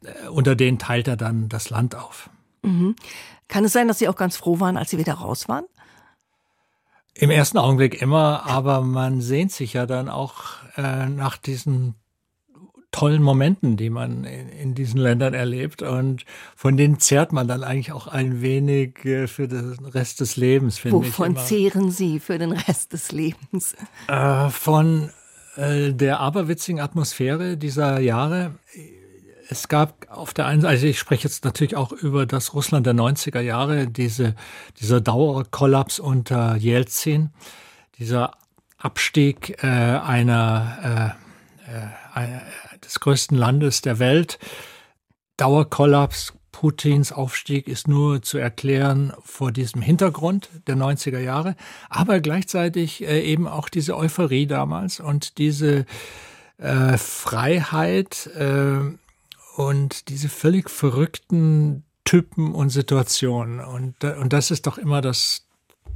äh, 0.04 0.28
unter 0.28 0.54
denen 0.54 0.78
teilt 0.78 1.08
er 1.08 1.16
dann 1.16 1.48
das 1.48 1.70
Land 1.70 1.94
auf. 1.94 2.30
Mhm. 2.62 2.96
Kann 3.48 3.64
es 3.64 3.72
sein, 3.72 3.88
dass 3.88 3.98
Sie 3.98 4.08
auch 4.08 4.16
ganz 4.16 4.36
froh 4.36 4.60
waren, 4.60 4.76
als 4.76 4.90
Sie 4.90 4.98
wieder 4.98 5.14
raus 5.14 5.48
waren? 5.48 5.64
Im 7.14 7.30
ersten 7.30 7.58
Augenblick 7.58 8.00
immer, 8.00 8.46
aber 8.46 8.82
man 8.82 9.20
sehnt 9.20 9.52
sich 9.52 9.72
ja 9.72 9.84
dann 9.86 10.08
auch 10.08 10.44
äh, 10.76 11.06
nach 11.06 11.36
diesen 11.36 11.96
tollen 12.92 13.22
Momenten, 13.22 13.76
die 13.76 13.90
man 13.90 14.24
in, 14.24 14.74
diesen 14.74 15.00
Ländern 15.00 15.34
erlebt 15.34 15.82
und 15.82 16.24
von 16.56 16.76
denen 16.76 16.98
zehrt 16.98 17.32
man 17.32 17.46
dann 17.46 17.62
eigentlich 17.62 17.92
auch 17.92 18.06
ein 18.06 18.42
wenig 18.42 19.04
äh, 19.04 19.26
für 19.26 19.46
den 19.46 19.84
Rest 19.86 20.20
des 20.20 20.36
Lebens, 20.36 20.78
finde 20.78 21.06
ich. 21.06 21.18
Wovon 21.18 21.36
zehren 21.36 21.90
Sie 21.90 22.18
für 22.18 22.38
den 22.38 22.52
Rest 22.52 22.92
des 22.92 23.12
Lebens? 23.12 23.74
Äh, 24.08 24.48
von 24.48 25.10
äh, 25.56 25.92
der 25.92 26.20
aberwitzigen 26.20 26.80
Atmosphäre 26.80 27.56
dieser 27.56 28.00
Jahre. 28.00 28.54
Es 29.48 29.68
gab 29.68 30.06
auf 30.10 30.32
der 30.32 30.46
einen 30.46 30.60
Seite, 30.60 30.70
also 30.74 30.86
ich 30.86 30.98
spreche 30.98 31.24
jetzt 31.24 31.44
natürlich 31.44 31.76
auch 31.76 31.92
über 31.92 32.24
das 32.24 32.54
Russland 32.54 32.86
der 32.86 32.94
90er 32.94 33.40
Jahre, 33.40 33.88
diese, 33.88 34.36
dieser 34.80 35.00
Dauerkollaps 35.00 35.98
unter 35.98 36.54
Jelzin, 36.56 37.30
dieser 37.98 38.32
Abstieg 38.78 39.62
äh, 39.62 39.66
einer 39.66 41.16
äh, 41.68 42.20
äh, 42.20 42.40
des 42.90 42.98
größten 43.00 43.38
Landes 43.38 43.82
der 43.82 44.00
Welt. 44.00 44.38
Dauerkollaps, 45.36 46.34
Putins 46.50 47.12
Aufstieg 47.12 47.68
ist 47.68 47.86
nur 47.86 48.20
zu 48.20 48.36
erklären 48.36 49.12
vor 49.22 49.52
diesem 49.52 49.80
Hintergrund 49.80 50.50
der 50.66 50.76
90er 50.76 51.20
Jahre, 51.20 51.54
aber 51.88 52.20
gleichzeitig 52.20 53.06
äh, 53.06 53.22
eben 53.22 53.46
auch 53.46 53.68
diese 53.68 53.96
Euphorie 53.96 54.46
damals 54.46 54.98
und 54.98 55.38
diese 55.38 55.86
äh, 56.58 56.98
Freiheit 56.98 58.26
äh, 58.36 58.80
und 59.56 60.08
diese 60.08 60.28
völlig 60.28 60.68
verrückten 60.68 61.84
Typen 62.04 62.52
und 62.52 62.70
Situationen. 62.70 63.60
Und, 63.60 64.02
und 64.02 64.32
das 64.32 64.50
ist 64.50 64.66
doch 64.66 64.78
immer 64.78 65.00
das, 65.00 65.46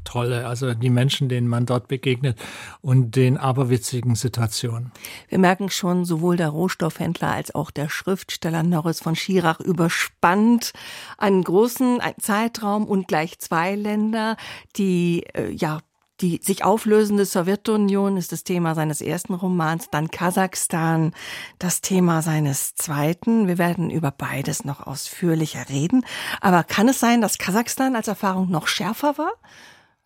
Tolle, 0.04 0.46
also 0.46 0.74
die 0.74 0.90
Menschen, 0.90 1.28
denen 1.28 1.48
man 1.48 1.66
dort 1.66 1.88
begegnet 1.88 2.38
und 2.82 3.16
den 3.16 3.36
aberwitzigen 3.36 4.14
Situationen. 4.14 4.92
Wir 5.28 5.38
merken 5.38 5.70
schon, 5.70 6.04
sowohl 6.04 6.36
der 6.36 6.50
Rohstoffhändler 6.50 7.32
als 7.32 7.54
auch 7.54 7.70
der 7.70 7.88
Schriftsteller 7.88 8.62
Norris 8.62 9.00
von 9.00 9.16
Schirach 9.16 9.60
überspannt 9.60 10.72
einen 11.18 11.42
großen 11.42 12.00
Zeitraum 12.20 12.86
und 12.86 13.08
gleich 13.08 13.38
zwei 13.38 13.74
Länder, 13.74 14.36
die 14.76 15.24
äh, 15.34 15.50
ja 15.50 15.80
die 16.20 16.40
sich 16.42 16.64
auflösende 16.64 17.24
Sowjetunion 17.24 18.16
ist 18.16 18.30
das 18.30 18.44
Thema 18.44 18.76
seines 18.76 19.00
ersten 19.00 19.34
Romans, 19.34 19.88
dann 19.90 20.12
Kasachstan, 20.12 21.12
das 21.58 21.80
Thema 21.80 22.22
seines 22.22 22.76
zweiten. 22.76 23.48
Wir 23.48 23.58
werden 23.58 23.90
über 23.90 24.12
beides 24.12 24.64
noch 24.64 24.86
ausführlicher 24.86 25.68
reden. 25.68 26.06
Aber 26.40 26.62
kann 26.62 26.88
es 26.88 27.00
sein, 27.00 27.20
dass 27.20 27.38
Kasachstan 27.38 27.96
als 27.96 28.06
Erfahrung 28.06 28.48
noch 28.48 28.68
schärfer 28.68 29.18
war? 29.18 29.32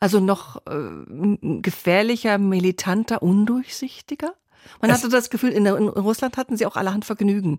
Also 0.00 0.21
noch 0.21 0.62
äh, 0.67 1.61
gefährlicher, 1.61 2.38
militanter, 2.38 3.23
undurchsichtiger? 3.23 4.35
Man 4.81 4.90
es 4.90 4.99
hatte 4.99 5.09
das 5.09 5.31
Gefühl, 5.31 5.50
in, 5.50 5.67
in, 5.67 5.88
Russland 5.88 6.37
hatten 6.37 6.57
sie 6.57 6.67
auch 6.67 6.76
allerhand 6.76 7.05
Vergnügen. 7.05 7.59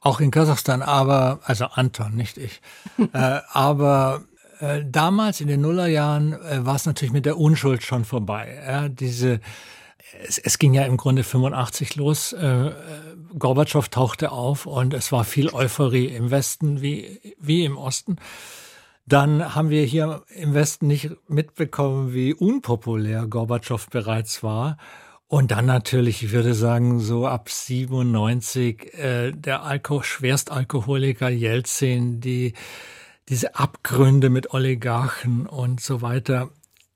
Auch 0.00 0.20
in 0.20 0.30
Kasachstan, 0.30 0.82
aber, 0.82 1.40
also 1.44 1.66
Anton, 1.66 2.14
nicht 2.14 2.38
ich. 2.38 2.60
äh, 3.12 3.40
aber 3.52 4.24
äh, 4.60 4.82
damals 4.86 5.40
in 5.40 5.48
den 5.48 5.60
Nullerjahren 5.60 6.32
äh, 6.32 6.64
war 6.64 6.76
es 6.76 6.86
natürlich 6.86 7.12
mit 7.12 7.26
der 7.26 7.38
Unschuld 7.38 7.82
schon 7.82 8.04
vorbei. 8.04 8.60
Ja, 8.66 8.88
diese, 8.88 9.40
es, 10.26 10.38
es, 10.38 10.58
ging 10.58 10.74
ja 10.74 10.84
im 10.84 10.96
Grunde 10.96 11.22
85 11.22 11.96
los. 11.96 12.32
Äh, 12.32 12.72
Gorbatschow 13.38 13.88
tauchte 13.88 14.32
auf 14.32 14.66
und 14.66 14.94
es 14.94 15.12
war 15.12 15.24
viel 15.24 15.50
Euphorie 15.50 16.06
im 16.06 16.30
Westen 16.30 16.80
wie, 16.80 17.20
wie 17.38 17.64
im 17.64 17.76
Osten. 17.76 18.16
Dann 19.08 19.54
haben 19.54 19.70
wir 19.70 19.84
hier 19.84 20.22
im 20.34 20.52
Westen 20.52 20.86
nicht 20.86 21.10
mitbekommen, 21.28 22.12
wie 22.12 22.34
unpopulär 22.34 23.26
Gorbatschow 23.26 23.88
bereits 23.88 24.42
war. 24.42 24.76
Und 25.28 25.50
dann 25.50 25.64
natürlich, 25.64 26.22
ich 26.22 26.32
würde 26.32 26.52
sagen, 26.52 27.00
so 27.00 27.26
ab 27.26 27.48
97 27.48 28.94
äh, 28.94 29.32
der 29.32 29.62
Alko 29.62 30.02
Schwerstalkoholiker 30.02 31.30
Jelzin, 31.30 32.20
die 32.20 32.52
diese 33.30 33.56
Abgründe 33.56 34.28
mit 34.28 34.52
Oligarchen 34.52 35.46
und 35.46 35.80
so 35.80 36.02
weiter. 36.02 36.50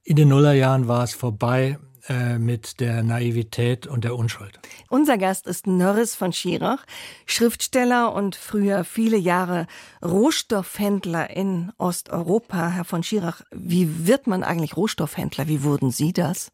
In 0.05 0.17
den 0.17 0.29
Nullerjahren 0.29 0.89
war 0.89 1.05
es 1.05 1.15
vorbei. 1.15 1.79
Äh, 2.09 2.39
mit 2.39 2.81
der 2.81 3.05
Naivität 3.05 3.87
und 3.87 4.03
der 4.03 4.17
Unschuld. 4.17 4.59
Unser 4.89 5.19
Gast 5.19 5.47
ist 5.47 5.69
Norris 5.69 6.17
von 6.17 6.33
Schirach, 6.33 6.85
Schriftsteller 7.27 8.13
und 8.13 8.35
früher 8.35 8.83
viele 8.83 9.17
Jahre 9.17 9.69
Rohstoffhändler 10.05 11.31
in 11.31 11.71
Osteuropa. 11.79 12.71
Herr 12.71 12.85
von 12.85 13.05
Schirach, 13.05 13.43
wie 13.53 14.09
wird 14.09 14.27
man 14.27 14.43
eigentlich 14.43 14.77
Rohstoffhändler? 14.77 15.47
Wie 15.47 15.63
wurden 15.63 15.93
Sie 15.93 16.13
das? 16.13 16.51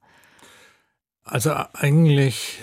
Also 1.24 1.54
eigentlich 1.72 2.62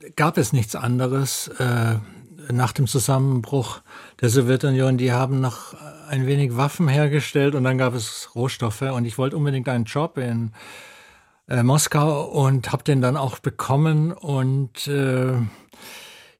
äh, 0.00 0.10
gab 0.16 0.38
es 0.38 0.54
nichts 0.54 0.74
anderes. 0.74 1.48
Äh, 1.48 1.96
nach 2.50 2.72
dem 2.72 2.86
Zusammenbruch 2.86 3.82
der 4.22 4.30
Sowjetunion, 4.30 4.96
die 4.96 5.12
haben 5.12 5.42
noch 5.42 5.74
ein 6.08 6.26
wenig 6.26 6.56
Waffen 6.56 6.88
hergestellt 6.88 7.54
und 7.54 7.64
dann 7.64 7.76
gab 7.76 7.94
es 7.94 8.30
Rohstoffe 8.34 8.80
und 8.80 9.04
ich 9.04 9.18
wollte 9.18 9.36
unbedingt 9.36 9.68
einen 9.68 9.84
Job 9.84 10.16
in 10.16 10.52
äh, 11.48 11.62
Moskau 11.62 12.24
und 12.24 12.72
habe 12.72 12.84
den 12.84 13.00
dann 13.00 13.16
auch 13.16 13.38
bekommen 13.38 14.12
und 14.12 14.86
äh, 14.86 15.34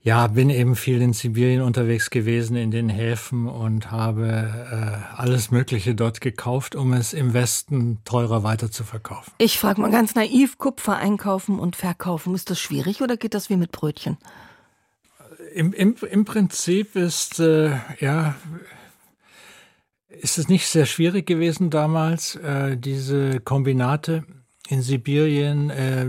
ja, 0.05 0.27
bin 0.27 0.51
eben 0.51 0.75
viel 0.75 1.01
in 1.01 1.13
Sibirien 1.13 1.63
unterwegs 1.63 2.11
gewesen, 2.11 2.57
in 2.57 2.73
den 2.73 2.89
Häfen 2.89 3.47
und 3.47 3.93
habe 3.93 4.27
äh, 4.27 5.17
alles 5.17 5.53
Mögliche 5.53 5.95
dort 5.95 6.21
gekauft, 6.21 6.75
um 6.75 6.93
es 6.93 7.13
im 7.13 7.35
Westen 7.35 7.99
teurer 8.05 8.43
weiterzuverkaufen. 8.43 9.33
Ich 9.39 9.59
frage 9.61 9.81
mal 9.81 9.93
ganz 9.93 10.17
naiv, 10.17 10.59
Kupfer 10.59 10.97
einkaufen 10.97 11.61
und 11.61 11.77
verkaufen, 11.77 12.35
ist 12.35 12.51
das 12.51 12.59
schwierig 12.59 13.01
oder 13.01 13.17
geht 13.17 13.35
das 13.35 13.49
wie 13.49 13.57
mit 13.57 13.71
Brötchen? 13.71 14.19
Im, 15.55 15.73
im, 15.73 15.95
im 16.11 16.25
Prinzip 16.25 16.97
ist, 16.97 17.39
äh, 17.39 17.77
ja, 18.01 18.35
ist 20.09 20.39
es 20.39 20.49
nicht 20.49 20.67
sehr 20.67 20.87
schwierig 20.87 21.27
gewesen 21.27 21.71
damals, 21.71 22.35
äh, 22.37 22.77
diese 22.77 23.39
Kombinate 23.39 24.25
in 24.73 24.81
Sibirien, 24.81 25.69
äh, 25.69 26.07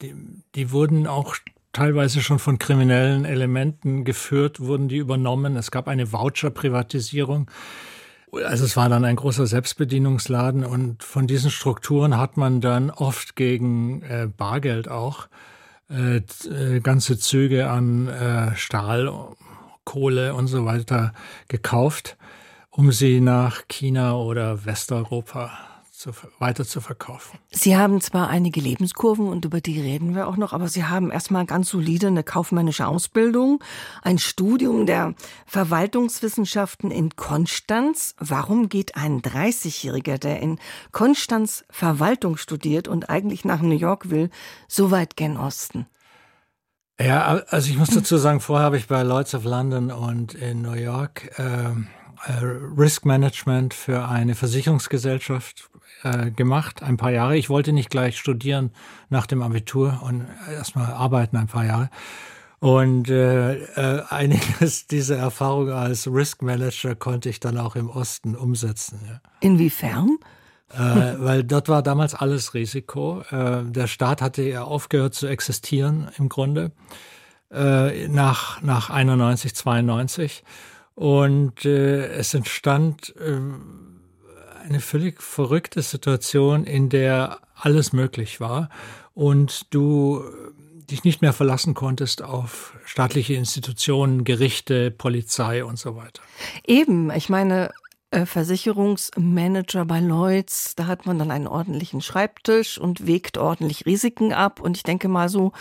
die, 0.00 0.14
die 0.54 0.70
wurden 0.70 1.08
auch 1.08 1.34
teilweise 1.72 2.22
schon 2.22 2.38
von 2.38 2.58
kriminellen 2.58 3.24
Elementen 3.24 4.04
geführt, 4.04 4.60
wurden 4.60 4.86
die 4.86 4.98
übernommen. 4.98 5.56
Es 5.56 5.72
gab 5.72 5.88
eine 5.88 6.12
Voucher-Privatisierung. 6.12 7.50
Also 8.32 8.64
es 8.64 8.76
war 8.76 8.88
dann 8.88 9.04
ein 9.04 9.16
großer 9.16 9.46
Selbstbedienungsladen 9.46 10.64
und 10.64 11.02
von 11.02 11.26
diesen 11.26 11.50
Strukturen 11.50 12.16
hat 12.16 12.36
man 12.36 12.60
dann 12.60 12.90
oft 12.90 13.34
gegen 13.34 14.02
äh, 14.02 14.28
Bargeld 14.34 14.88
auch 14.88 15.26
äh, 15.90 16.18
äh 16.18 16.80
ganze 16.80 17.18
Züge 17.18 17.68
an 17.68 18.06
äh, 18.08 18.54
Stahl, 18.54 19.12
Kohle 19.84 20.34
und 20.34 20.46
so 20.46 20.64
weiter 20.64 21.12
gekauft, 21.48 22.16
um 22.70 22.92
sie 22.92 23.20
nach 23.20 23.62
China 23.68 24.14
oder 24.14 24.64
Westeuropa 24.64 25.50
zu, 26.02 26.10
weiter 26.40 26.64
zu 26.64 26.80
verkaufen. 26.80 27.38
Sie 27.50 27.76
haben 27.76 28.00
zwar 28.00 28.28
einige 28.28 28.60
Lebenskurven 28.60 29.28
und 29.28 29.44
über 29.44 29.60
die 29.60 29.80
reden 29.80 30.14
wir 30.14 30.26
auch 30.26 30.36
noch, 30.36 30.52
aber 30.52 30.68
Sie 30.68 30.84
haben 30.84 31.12
erstmal 31.12 31.46
ganz 31.46 31.68
solide 31.68 32.08
eine 32.08 32.24
kaufmännische 32.24 32.88
Ausbildung, 32.88 33.62
ein 34.02 34.18
Studium 34.18 34.84
der 34.84 35.14
Verwaltungswissenschaften 35.46 36.90
in 36.90 37.14
Konstanz. 37.14 38.16
Warum 38.18 38.68
geht 38.68 38.96
ein 38.96 39.22
30-Jähriger, 39.22 40.18
der 40.18 40.40
in 40.40 40.58
Konstanz 40.90 41.64
Verwaltung 41.70 42.36
studiert 42.36 42.88
und 42.88 43.08
eigentlich 43.08 43.44
nach 43.44 43.62
New 43.62 43.78
York 43.78 44.10
will, 44.10 44.30
so 44.66 44.90
weit 44.90 45.16
gen 45.16 45.36
Osten? 45.36 45.86
Ja, 47.00 47.42
also 47.48 47.70
ich 47.70 47.78
muss 47.78 47.90
dazu 47.90 48.16
sagen, 48.16 48.40
vorher 48.40 48.66
habe 48.66 48.76
ich 48.76 48.88
bei 48.88 49.02
Lloyds 49.02 49.34
of 49.34 49.44
London 49.44 49.90
und 49.90 50.34
in 50.34 50.62
New 50.62 50.74
York 50.74 51.30
äh, 51.38 51.70
Risk 52.76 53.04
Management 53.04 53.74
für 53.74 54.08
eine 54.08 54.34
Versicherungsgesellschaft 54.34 55.71
äh, 56.02 56.30
gemacht, 56.30 56.82
ein 56.82 56.96
paar 56.96 57.10
Jahre. 57.10 57.36
Ich 57.36 57.50
wollte 57.50 57.72
nicht 57.72 57.90
gleich 57.90 58.18
studieren 58.18 58.70
nach 59.08 59.26
dem 59.26 59.42
Abitur 59.42 60.00
und 60.02 60.26
erstmal 60.50 60.92
arbeiten 60.92 61.36
ein 61.36 61.46
paar 61.46 61.64
Jahre. 61.64 61.90
Und 62.60 63.08
äh, 63.10 63.54
äh, 63.54 64.02
einiges 64.08 64.86
dieser 64.90 65.16
Erfahrung 65.16 65.70
als 65.70 66.06
Risk 66.06 66.42
Manager 66.42 66.94
konnte 66.94 67.28
ich 67.28 67.40
dann 67.40 67.58
auch 67.58 67.74
im 67.74 67.90
Osten 67.90 68.36
umsetzen. 68.36 69.00
Ja. 69.08 69.20
Inwiefern? 69.40 70.18
Äh, 70.72 71.14
weil 71.18 71.44
dort 71.44 71.68
war 71.68 71.82
damals 71.82 72.14
alles 72.14 72.54
Risiko. 72.54 73.22
Äh, 73.30 73.64
der 73.64 73.88
Staat 73.88 74.22
hatte 74.22 74.42
ja 74.42 74.62
aufgehört 74.62 75.14
zu 75.14 75.26
existieren 75.26 76.08
im 76.18 76.28
Grunde 76.28 76.70
äh, 77.50 78.08
nach, 78.08 78.62
nach 78.62 78.90
91, 78.90 79.54
92. 79.54 80.44
Und 80.94 81.64
äh, 81.64 82.06
es 82.12 82.32
entstand 82.32 83.14
äh, 83.16 83.40
eine 84.62 84.80
völlig 84.80 85.22
verrückte 85.22 85.82
Situation, 85.82 86.64
in 86.64 86.88
der 86.88 87.38
alles 87.54 87.92
möglich 87.92 88.40
war 88.40 88.68
und 89.14 89.66
du 89.74 90.24
dich 90.90 91.04
nicht 91.04 91.22
mehr 91.22 91.32
verlassen 91.32 91.74
konntest 91.74 92.22
auf 92.22 92.76
staatliche 92.84 93.34
Institutionen, 93.34 94.24
Gerichte, 94.24 94.90
Polizei 94.90 95.64
und 95.64 95.78
so 95.78 95.96
weiter. 95.96 96.22
Eben, 96.66 97.10
ich 97.10 97.28
meine, 97.28 97.70
äh, 98.12 98.26
Versicherungsmanager 98.26 99.86
bei 99.86 100.00
Lloyds. 100.00 100.74
Da 100.76 100.86
hat 100.86 101.06
man 101.06 101.18
dann 101.18 101.30
einen 101.30 101.46
ordentlichen 101.46 102.02
Schreibtisch 102.02 102.78
und 102.78 103.06
wägt 103.06 103.38
ordentlich 103.38 103.86
Risiken 103.86 104.34
ab. 104.34 104.60
Und 104.60 104.76
ich 104.76 104.82
denke 104.82 105.08
mal 105.08 105.30
so, 105.30 105.52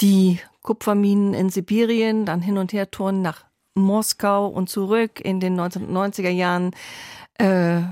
die 0.00 0.38
Kupferminen 0.60 1.32
in 1.32 1.48
Sibirien, 1.48 2.26
dann 2.26 2.42
hin 2.42 2.58
und 2.58 2.72
her 2.74 2.90
touren 2.90 3.22
nach 3.22 3.46
Moskau 3.74 4.46
und 4.46 4.68
zurück 4.68 5.20
in 5.20 5.40
den 5.40 5.58
1990er 5.58 6.28
Jahren. 6.28 6.72
Äh, 7.38 7.82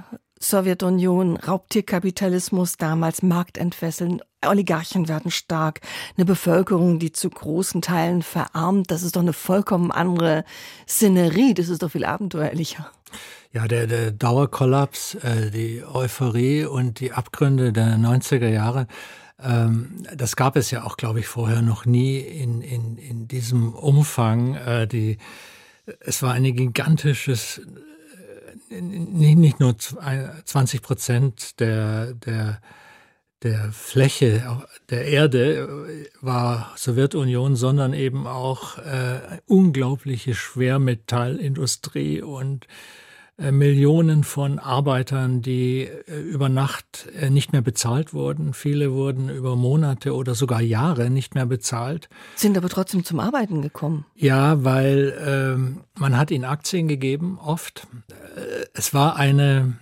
Sowjetunion, 0.49 1.37
Raubtierkapitalismus, 1.37 2.77
damals 2.77 3.23
Marktentfesseln, 3.23 4.21
Oligarchen 4.47 5.09
werden 5.09 5.31
stark, 5.31 5.81
eine 6.17 6.25
Bevölkerung, 6.25 6.99
die 6.99 7.13
zu 7.13 7.31
großen 7.31 7.83
Teilen 7.83 8.23
verarmt, 8.23 8.91
das 8.91 9.03
ist 9.03 9.17
doch 9.17 9.23
eine 9.23 9.33
vollkommen 9.33 9.91
andere 9.91 10.45
Szenerie, 10.87 11.55
das 11.55 11.69
ist 11.69 11.83
doch 11.83 11.91
viel 11.91 12.05
abenteuerlicher. 12.05 12.91
Ja, 13.53 13.69
der, 13.69 13.87
der 13.87 14.11
Dauerkollaps, 14.11 15.15
äh, 15.15 15.51
die 15.51 15.85
Euphorie 15.85 16.65
und 16.65 17.01
die 17.01 17.13
Abgründe 17.13 17.73
der 17.73 17.97
90er 17.97 18.49
Jahre, 18.49 18.89
ähm, 19.43 20.03
das 20.15 20.37
gab 20.37 20.57
es 20.57 20.71
ja 20.71 20.85
auch, 20.85 20.97
glaube 20.97 21.21
ich, 21.21 21.27
vorher 21.27 21.63
noch 21.63 21.87
nie 21.87 22.19
in, 22.19 22.63
in, 22.63 22.97
in 22.97 23.29
diesem 23.29 23.75
Umfang. 23.75 24.55
Äh, 24.55 24.87
die, 24.87 25.19
es 26.01 26.23
war 26.23 26.33
ein 26.33 26.45
gigantisches, 26.45 27.61
nicht 28.81 29.61
nur 29.61 29.77
20 29.79 30.83
Prozent 30.83 31.61
der, 31.61 32.15
der, 32.15 32.61
der 33.43 33.73
Fläche 33.73 34.63
der 34.91 35.07
Erde 35.07 36.07
war 36.21 36.73
Sowjetunion, 36.77 37.57
sondern 37.57 37.93
eben 37.93 38.27
auch 38.27 38.79
äh, 38.79 39.41
unglaubliche 39.47 40.35
Schwermetallindustrie 40.35 42.23
und 42.23 42.65
äh, 42.65 42.69
Millionen 43.37 44.23
von 44.23 44.61
Arbeitern, 44.61 45.43
die 45.43 45.83
äh, 45.83 46.21
über 46.21 46.49
Nacht 46.49 47.09
äh, 47.21 47.31
nicht 47.31 47.53
mehr 47.53 47.63
bezahlt 47.63 48.15
wurden. 48.15 48.55
Viele 48.55 48.93
wurden 48.93 49.29
über 49.29 49.57
Monate 49.57 50.15
oder 50.15 50.37
sogar 50.37 50.61
Jahre 50.61 51.11
nicht 51.11 51.35
mehr 51.35 51.47
bezahlt. 51.47 52.09
Sind 52.37 52.57
aber 52.57 52.69
trotzdem 52.69 53.05
zum 53.05 53.19
Arbeiten 53.19 53.61
gekommen. 53.61 54.07
Ja, 54.15 54.63
weil 54.63 55.19
ähm, 55.27 55.81
man 55.99 56.17
hat 56.17 56.31
ihnen 56.31 56.45
Aktien 56.45 56.87
gegeben, 56.87 57.39
oft. 57.45 57.89
Es 58.73 58.95
war 58.95 59.17
eine, 59.17 59.77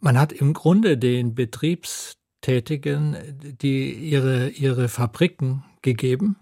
man 0.00 0.18
hat 0.18 0.32
im 0.32 0.52
Grunde 0.52 0.98
den 0.98 1.34
Betriebstätigen, 1.34 3.16
die 3.62 3.94
ihre, 3.94 4.50
ihre 4.50 4.88
Fabriken 4.88 5.64
gegeben, 5.80 6.36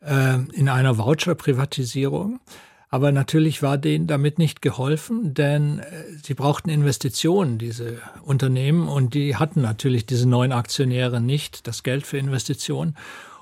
äh, 0.00 0.38
in 0.52 0.68
einer 0.68 0.98
Voucher-Privatisierung. 0.98 2.38
Aber 2.92 3.10
natürlich 3.10 3.62
war 3.62 3.78
denen 3.78 4.06
damit 4.06 4.38
nicht 4.38 4.60
geholfen, 4.60 5.32
denn 5.32 5.78
äh, 5.78 5.84
sie 6.22 6.34
brauchten 6.34 6.68
Investitionen, 6.68 7.56
diese 7.56 8.02
Unternehmen, 8.22 8.86
und 8.86 9.14
die 9.14 9.36
hatten 9.36 9.62
natürlich 9.62 10.04
diese 10.04 10.28
neuen 10.28 10.52
Aktionäre 10.52 11.18
nicht, 11.18 11.66
das 11.66 11.84
Geld 11.84 12.06
für 12.06 12.18
Investitionen. 12.18 12.94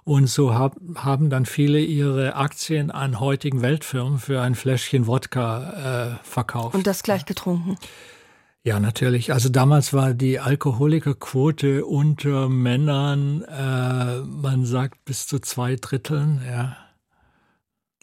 Und 0.05 0.29
so 0.29 0.55
hab, 0.55 0.77
haben 0.95 1.31
dann 1.31 1.47
viele 1.47 1.81
ihre 1.81 2.37
Aktien 2.37 2.93
an 2.93 3.19
heutigen 3.19 3.61
Weltfirmen 3.61 4.21
für 4.21 4.41
ein 4.41 4.55
Fläschchen 4.55 5.09
Wodka 5.09 6.13
äh, 6.21 6.25
verkauft. 6.25 6.77
Und 6.77 6.87
das 6.87 7.03
gleich 7.03 7.27
getrunken. 7.27 7.77
Ja, 8.63 8.79
natürlich. 8.79 9.33
Also 9.33 9.49
damals 9.49 9.93
war 9.93 10.15
die 10.15 10.39
Alkoholikerquote 10.39 11.85
unter 11.85 12.49
Männern, 12.49 13.43
äh, 13.43 14.21
man 14.21 14.65
sagt 14.65 15.05
bis 15.05 15.27
zu 15.27 15.41
zwei 15.41 15.75
Dritteln, 15.75 16.41
ja. 16.49 16.77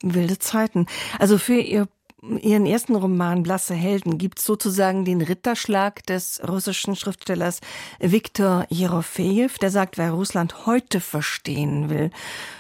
Wilde 0.02 0.40
Zeiten. 0.40 0.86
Also 1.20 1.38
für 1.38 1.60
ihr 1.60 1.88
Ihren 2.24 2.66
ersten 2.66 2.96
Roman 2.96 3.44
Blasse 3.44 3.76
Helden 3.76 4.18
gibt 4.18 4.40
sozusagen 4.40 5.06
den 5.06 5.22
Ritterschlag 5.22 6.04
des 6.08 6.42
russischen 6.48 6.96
Schriftstellers 6.96 7.62
Viktor 8.00 8.66
Jerofejew, 8.70 9.52
der 9.62 9.70
sagt, 9.70 10.00
wer 10.00 10.12
Russland 10.12 10.66
heute 10.66 11.00
verstehen 11.00 11.92
will, 11.92 12.10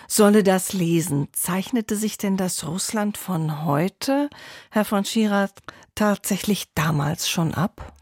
solle 0.08 0.44
das 0.44 0.74
lesen. 0.74 1.28
Zeichnete 1.34 1.96
sich 1.96 2.20
denn 2.20 2.38
das 2.38 2.68
Russland 2.68 3.18
von 3.18 3.66
heute, 3.66 4.30
Herr 4.70 4.86
von 4.86 5.06
Schirach, 5.06 5.50
tatsächlich 5.96 6.68
damals 6.76 7.28
schon 7.28 7.56
ab? 7.56 7.94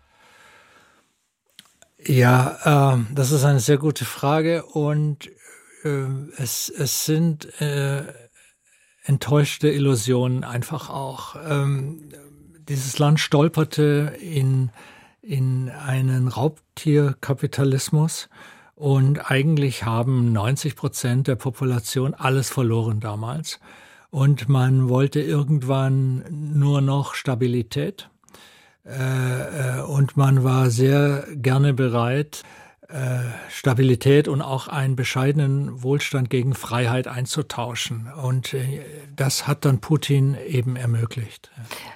Ja, 2.06 2.98
äh, 2.98 3.14
das 3.14 3.32
ist 3.32 3.46
eine 3.46 3.62
sehr 3.62 3.78
gute 3.78 4.04
Frage 4.04 4.66
und 4.66 5.32
äh, 5.86 6.06
es, 6.38 6.68
es 6.68 7.06
sind 7.06 7.62
äh, 7.62 8.04
enttäuschte 9.06 9.70
Illusionen 9.70 10.44
einfach 10.44 10.90
auch. 10.90 11.36
Ähm, 11.48 12.02
dieses 12.68 13.00
Land 13.00 13.20
stolperte 13.20 14.14
in, 14.20 14.72
in 15.22 15.70
einen 15.70 16.28
Raubtierkapitalismus 16.28 18.30
und 18.76 19.32
eigentlich 19.32 19.86
haben 19.86 20.34
90 20.34 20.76
Prozent 20.76 21.28
der 21.28 21.36
Population 21.36 22.14
alles 22.14 22.50
verloren 22.50 23.00
damals. 23.00 23.60
Und 24.10 24.50
man 24.50 24.90
wollte 24.90 25.22
irgendwann 25.22 26.26
nur 26.30 26.82
noch 26.82 27.16
Stabilität. 27.16 28.10
Äh, 28.86 29.80
äh 29.80 29.82
und 29.82 30.18
man 30.18 30.44
war 30.44 30.70
sehr 30.70 31.26
gerne 31.36 31.74
bereit, 31.74 32.44
Stabilität 33.50 34.28
und 34.28 34.42
auch 34.42 34.68
einen 34.68 34.96
bescheidenen 34.96 35.84
Wohlstand 35.84 36.30
gegen 36.30 36.54
Freiheit 36.54 37.08
einzutauschen. 37.08 38.12
Und 38.14 38.54
äh, 38.54 38.82
das 39.16 39.48
hat 39.48 39.66
dann 39.66 39.80
Putin 39.80 40.38
eben 40.48 40.76
ermöglicht. 40.76 41.52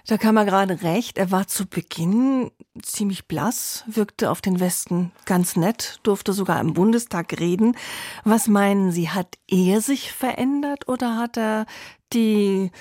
Da 0.07 0.17
kam 0.17 0.37
er 0.37 0.45
gerade 0.45 0.81
recht. 0.81 1.17
Er 1.17 1.31
war 1.31 1.47
zu 1.47 1.65
Beginn 1.67 2.51
ziemlich 2.81 3.27
blass, 3.27 3.83
wirkte 3.87 4.29
auf 4.29 4.41
den 4.41 4.59
Westen 4.59 5.11
ganz 5.25 5.55
nett, 5.55 5.99
durfte 6.03 6.33
sogar 6.33 6.59
im 6.59 6.73
Bundestag 6.73 7.39
reden. 7.39 7.75
Was 8.23 8.47
meinen 8.47 8.91
Sie, 8.91 9.09
hat 9.09 9.37
er 9.47 9.81
sich 9.81 10.11
verändert 10.11 10.87
oder 10.87 11.17
hat 11.17 11.37
er 11.37 11.65
die 12.13 12.71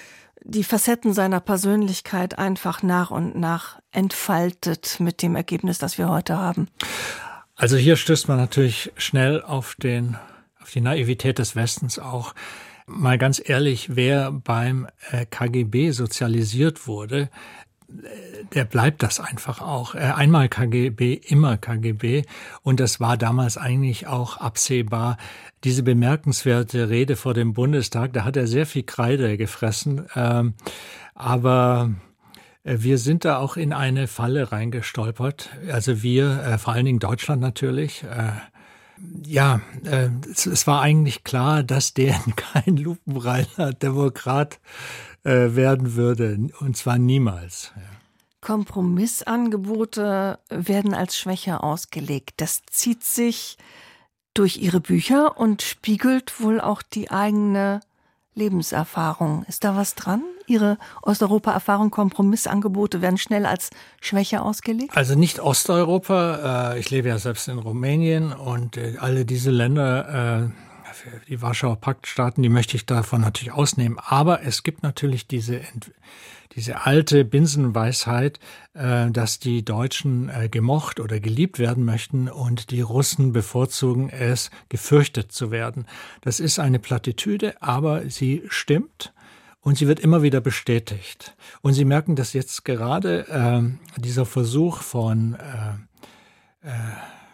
die 0.44 0.64
Facetten 0.64 1.12
seiner 1.12 1.40
Persönlichkeit 1.40 2.38
einfach 2.38 2.82
nach 2.82 3.10
und 3.10 3.36
nach 3.36 3.80
entfaltet 3.90 4.98
mit 4.98 5.20
dem 5.20 5.36
Ergebnis, 5.36 5.78
das 5.78 5.98
wir 5.98 6.08
heute 6.08 6.38
haben? 6.38 6.68
Also 7.58 7.76
hier 7.76 7.96
stößt 7.96 8.28
man 8.28 8.36
natürlich 8.36 8.92
schnell 8.96 9.42
auf 9.42 9.74
den, 9.74 10.16
auf 10.62 10.70
die 10.70 10.80
Naivität 10.80 11.40
des 11.40 11.56
Westens 11.56 11.98
auch. 11.98 12.32
Mal 12.86 13.18
ganz 13.18 13.42
ehrlich, 13.44 13.96
wer 13.96 14.30
beim 14.30 14.86
äh, 15.10 15.26
KGB 15.26 15.90
sozialisiert 15.90 16.86
wurde, 16.86 17.22
äh, 17.88 18.44
der 18.54 18.64
bleibt 18.64 19.02
das 19.02 19.18
einfach 19.18 19.60
auch. 19.60 19.96
Äh, 19.96 19.98
einmal 19.98 20.48
KGB, 20.48 21.14
immer 21.14 21.56
KGB. 21.56 22.22
Und 22.62 22.78
das 22.78 23.00
war 23.00 23.16
damals 23.16 23.58
eigentlich 23.58 24.06
auch 24.06 24.36
absehbar. 24.36 25.18
Diese 25.64 25.82
bemerkenswerte 25.82 26.88
Rede 26.88 27.16
vor 27.16 27.34
dem 27.34 27.54
Bundestag, 27.54 28.12
da 28.12 28.22
hat 28.22 28.36
er 28.36 28.46
sehr 28.46 28.66
viel 28.66 28.84
Kreide 28.84 29.36
gefressen. 29.36 30.06
Ähm, 30.14 30.54
aber 31.16 31.90
wir 32.64 32.98
sind 32.98 33.24
da 33.24 33.38
auch 33.38 33.56
in 33.56 33.72
eine 33.72 34.06
Falle 34.06 34.52
reingestolpert. 34.52 35.50
Also 35.72 36.02
wir, 36.02 36.42
äh, 36.42 36.58
vor 36.58 36.74
allen 36.74 36.84
Dingen 36.84 36.98
Deutschland 36.98 37.40
natürlich. 37.40 38.02
Äh, 38.04 38.32
ja, 39.24 39.60
äh, 39.84 40.10
es, 40.30 40.66
war 40.66 40.80
eigentlich 40.82 41.24
klar, 41.24 41.62
dass 41.62 41.94
der 41.94 42.14
kein 42.36 42.76
lupenreiner 42.76 43.72
Demokrat 43.72 44.60
äh, 45.24 45.54
werden 45.54 45.94
würde. 45.94 46.38
Und 46.60 46.76
zwar 46.76 46.98
niemals. 46.98 47.72
Kompromissangebote 48.40 50.38
werden 50.48 50.94
als 50.94 51.16
Schwäche 51.18 51.62
ausgelegt. 51.62 52.34
Das 52.36 52.62
zieht 52.70 53.04
sich 53.04 53.58
durch 54.34 54.58
Ihre 54.58 54.80
Bücher 54.80 55.38
und 55.38 55.62
spiegelt 55.62 56.40
wohl 56.40 56.60
auch 56.60 56.82
die 56.82 57.10
eigene 57.10 57.80
Lebenserfahrung. 58.34 59.44
Ist 59.48 59.64
da 59.64 59.74
was 59.76 59.96
dran? 59.96 60.22
Ihre 60.48 60.78
Osteuropa-Erfahrung, 61.02 61.90
Kompromissangebote 61.90 63.02
werden 63.02 63.18
schnell 63.18 63.46
als 63.46 63.70
Schwäche 64.00 64.42
ausgelegt? 64.42 64.96
Also 64.96 65.14
nicht 65.14 65.40
Osteuropa. 65.40 66.72
Äh, 66.72 66.80
ich 66.80 66.90
lebe 66.90 67.08
ja 67.08 67.18
selbst 67.18 67.48
in 67.48 67.58
Rumänien 67.58 68.32
und 68.32 68.76
äh, 68.76 68.96
alle 68.98 69.24
diese 69.24 69.50
Länder, 69.50 70.46
äh, 70.46 71.28
die 71.28 71.42
Warschauer 71.42 71.76
Paktstaaten, 71.76 72.42
die 72.42 72.48
möchte 72.48 72.76
ich 72.76 72.86
davon 72.86 73.20
natürlich 73.20 73.52
ausnehmen. 73.52 73.98
Aber 74.04 74.42
es 74.42 74.62
gibt 74.62 74.82
natürlich 74.82 75.26
diese 75.26 75.60
diese 76.56 76.86
alte 76.86 77.24
Binsenweisheit, 77.24 78.40
dass 78.72 79.38
die 79.38 79.64
Deutschen 79.64 80.30
gemocht 80.50 80.98
oder 80.98 81.20
geliebt 81.20 81.60
werden 81.60 81.84
möchten 81.84 82.28
und 82.28 82.70
die 82.70 82.80
Russen 82.80 83.32
bevorzugen 83.32 84.08
es, 84.08 84.50
gefürchtet 84.68 85.30
zu 85.30 85.52
werden. 85.52 85.86
Das 86.22 86.40
ist 86.40 86.58
eine 86.58 86.80
Plattitüde, 86.80 87.62
aber 87.62 88.08
sie 88.10 88.42
stimmt. 88.48 89.12
Und 89.60 89.76
sie 89.76 89.88
wird 89.88 90.00
immer 90.00 90.22
wieder 90.22 90.40
bestätigt. 90.40 91.36
Und 91.62 91.74
Sie 91.74 91.84
merken, 91.84 92.16
dass 92.16 92.32
jetzt 92.32 92.64
gerade 92.64 93.26
äh, 93.28 94.00
dieser 94.00 94.24
Versuch 94.24 94.82
von 94.82 95.34
äh, 95.34 96.68
äh, 96.68 96.72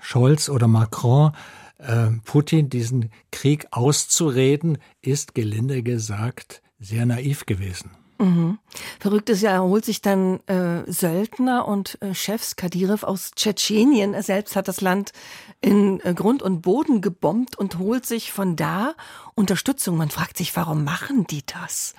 Scholz 0.01 0.49
oder 0.49 0.67
Macron, 0.67 1.33
äh, 1.79 2.09
Putin 2.25 2.71
diesen 2.71 3.11
Krieg 3.31 3.67
auszureden, 3.71 4.79
ist 5.03 5.35
gelinde 5.35 5.83
gesagt 5.83 6.63
sehr 6.79 7.07
naiv 7.07 7.47
gewesen. 7.47 7.91
Mhm. 8.19 8.59
Verrückt 9.01 9.29
ist 9.29 9.43
ja, 9.43 9.51
er 9.51 9.65
holt 9.65 9.85
sich 9.85 10.01
dann 10.01 10.41
äh, 10.47 10.91
Söldner 10.91 11.67
und 11.67 12.01
äh, 12.01 12.15
Chefs 12.15 12.57
Kadyrov 12.57 13.03
aus 13.03 13.33
Tschetschenien. 13.35 14.15
Er 14.15 14.23
selbst 14.23 14.55
hat 14.55 14.69
das 14.69 14.81
Land 14.81 15.13
in 15.61 16.01
äh, 16.01 16.15
Grund 16.15 16.43
und 16.43 16.63
Boden 16.63 17.01
gebombt 17.01 17.57
und 17.57 17.79
holt 17.79 18.07
sich 18.07 18.33
von 18.33 18.55
da 18.55 18.95
Unterstützung. 19.35 19.97
Man 19.97 20.11
fragt 20.11 20.37
sich, 20.37 20.55
warum 20.55 20.85
machen 20.85 21.27
die 21.27 21.43
das? 21.45 21.95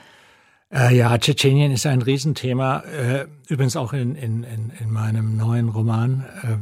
Äh, 0.74 0.96
ja, 0.96 1.18
Tschetschenien 1.18 1.72
ist 1.72 1.86
ein 1.86 2.02
Riesenthema. 2.02 2.80
Äh, 2.80 3.28
übrigens 3.48 3.76
auch 3.76 3.94
in, 3.94 4.16
in, 4.16 4.44
in, 4.44 4.72
in 4.80 4.92
meinem 4.92 5.38
neuen 5.38 5.70
Roman 5.70 6.26
äh, 6.44 6.58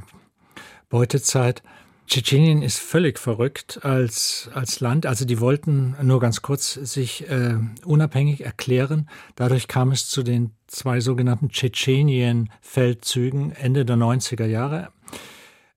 Beutezeit. 0.89 1.63
Tschetschenien 2.07 2.61
ist 2.61 2.79
völlig 2.79 3.17
verrückt 3.17 3.79
als, 3.83 4.49
als 4.53 4.81
Land. 4.81 5.05
Also 5.05 5.25
die 5.25 5.39
wollten 5.39 5.95
nur 6.01 6.19
ganz 6.19 6.41
kurz 6.41 6.73
sich 6.73 7.29
äh, 7.29 7.55
unabhängig 7.85 8.45
erklären. 8.45 9.09
Dadurch 9.35 9.67
kam 9.67 9.91
es 9.91 10.09
zu 10.09 10.21
den 10.21 10.51
zwei 10.67 10.99
sogenannten 10.99 11.49
Tschetschenien-Feldzügen 11.49 13.53
Ende 13.53 13.85
der 13.85 13.95
90er 13.95 14.45
Jahre. 14.45 14.89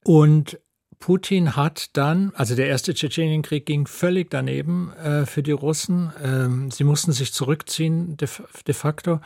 Und 0.03 0.59
Putin 0.99 1.55
hat 1.55 1.95
dann, 1.95 2.31
also 2.35 2.55
der 2.55 2.67
erste 2.67 2.93
Tschetschenienkrieg 2.93 3.65
ging 3.65 3.85
völlig 3.85 4.29
daneben 4.29 4.91
äh, 4.93 5.25
für 5.25 5.43
die 5.43 5.51
Russen. 5.51 6.11
Ähm, 6.23 6.71
sie 6.71 6.83
mussten 6.83 7.11
sich 7.11 7.33
zurückziehen 7.33 8.17
de, 8.17 8.27
de 8.65 8.73
facto 8.73 9.19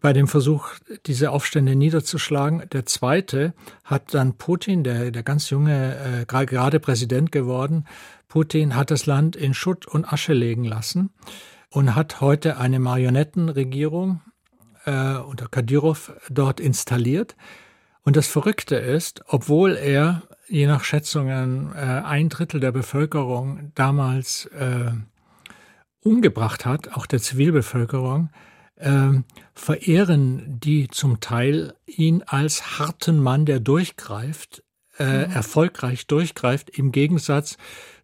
bei 0.00 0.12
dem 0.12 0.26
Versuch, 0.26 0.68
diese 1.06 1.30
Aufstände 1.30 1.76
niederzuschlagen. 1.76 2.62
Der 2.72 2.86
zweite 2.86 3.52
hat 3.84 4.14
dann 4.14 4.38
Putin, 4.38 4.84
der, 4.84 5.10
der 5.10 5.22
ganz 5.22 5.50
junge, 5.50 6.22
äh, 6.22 6.24
gerade 6.24 6.80
Präsident 6.80 7.30
geworden, 7.30 7.84
Putin 8.28 8.74
hat 8.74 8.90
das 8.90 9.06
Land 9.06 9.36
in 9.36 9.54
Schutt 9.54 9.86
und 9.86 10.10
Asche 10.10 10.32
legen 10.32 10.64
lassen 10.64 11.10
und 11.70 11.94
hat 11.94 12.20
heute 12.20 12.58
eine 12.58 12.80
Marionettenregierung 12.80 14.22
äh, 14.84 15.16
unter 15.16 15.48
Kadyrov 15.48 16.12
dort 16.30 16.58
installiert. 16.58 17.36
Und 18.02 18.16
das 18.16 18.28
Verrückte 18.28 18.76
ist, 18.76 19.22
obwohl 19.26 19.76
er 19.76 20.22
je 20.48 20.66
nach 20.66 20.84
Schätzungen 20.84 21.72
äh, 21.74 21.78
ein 21.78 22.28
Drittel 22.28 22.60
der 22.60 22.72
Bevölkerung 22.72 23.72
damals 23.74 24.46
äh, 24.46 24.92
umgebracht 26.00 26.64
hat, 26.64 26.92
auch 26.92 27.06
der 27.06 27.20
Zivilbevölkerung, 27.20 28.30
äh, 28.76 29.10
verehren 29.54 30.60
die 30.60 30.88
zum 30.88 31.20
Teil 31.20 31.74
ihn 31.86 32.22
als 32.22 32.78
harten 32.78 33.18
Mann, 33.20 33.46
der 33.46 33.60
durchgreift, 33.60 34.62
äh, 34.98 35.26
mhm. 35.26 35.32
erfolgreich 35.32 36.06
durchgreift, 36.06 36.70
im 36.70 36.92
Gegensatz 36.92 37.56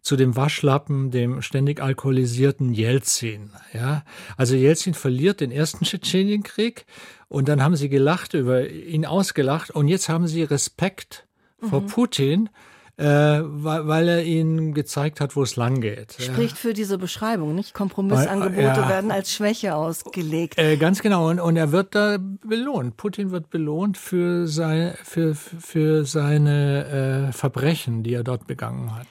zu 0.02 0.16
dem 0.16 0.35
Waschlappen, 0.35 1.12
dem 1.12 1.42
ständig 1.42 1.81
alkoholisierten 1.81 2.74
Jelzin. 2.74 3.50
Ja, 3.72 4.05
also 4.37 4.57
Jelzin 4.57 4.94
verliert 4.94 5.40
den 5.40 5.52
ersten 5.52 5.85
Tschetschenienkrieg 5.85 6.87
und 7.28 7.48
dann 7.48 7.62
haben 7.62 7.76
sie 7.76 7.88
gelacht 7.88 8.35
über 8.35 8.68
ihn 8.68 9.07
ausgelacht 9.07 9.70
und 9.70 9.87
jetzt 9.87 10.09
haben 10.09 10.26
sie 10.26 10.42
Respekt 10.42 11.26
mhm. 11.62 11.68
vor 11.68 11.87
Putin 11.87 12.51
äh, 12.98 13.05
weil, 13.05 13.88
weil 13.88 14.09
er 14.09 14.22
ihnen 14.22 14.75
gezeigt 14.75 15.20
hat, 15.20 15.35
wo 15.35 15.42
es 15.42 15.57
lang 15.57 15.81
geht. 15.81 16.16
Spricht 16.20 16.59
für 16.59 16.75
diese 16.75 16.98
Beschreibung, 16.98 17.55
nicht? 17.55 17.72
Kompromissangebote 17.72 18.62
ja, 18.62 18.88
werden 18.88 19.11
als 19.11 19.33
Schwäche 19.33 19.75
ausgelegt. 19.75 20.59
Äh, 20.59 20.77
ganz 20.77 21.01
genau. 21.01 21.31
Und, 21.31 21.40
und 21.40 21.57
er 21.57 21.72
wird 21.72 21.94
da 21.94 22.18
belohnt. 22.18 22.98
Putin 22.98 23.31
wird 23.31 23.48
belohnt 23.51 23.96
für, 23.96 24.46
sein, 24.46 24.94
für, 25.03 25.35
für 25.35 26.05
seine 26.05 27.29
äh, 27.29 27.33
Verbrechen, 27.33 28.03
die 28.03 28.12
er 28.12 28.25
dort 28.25 28.46
begangen 28.46 28.94
hat. 28.94 29.07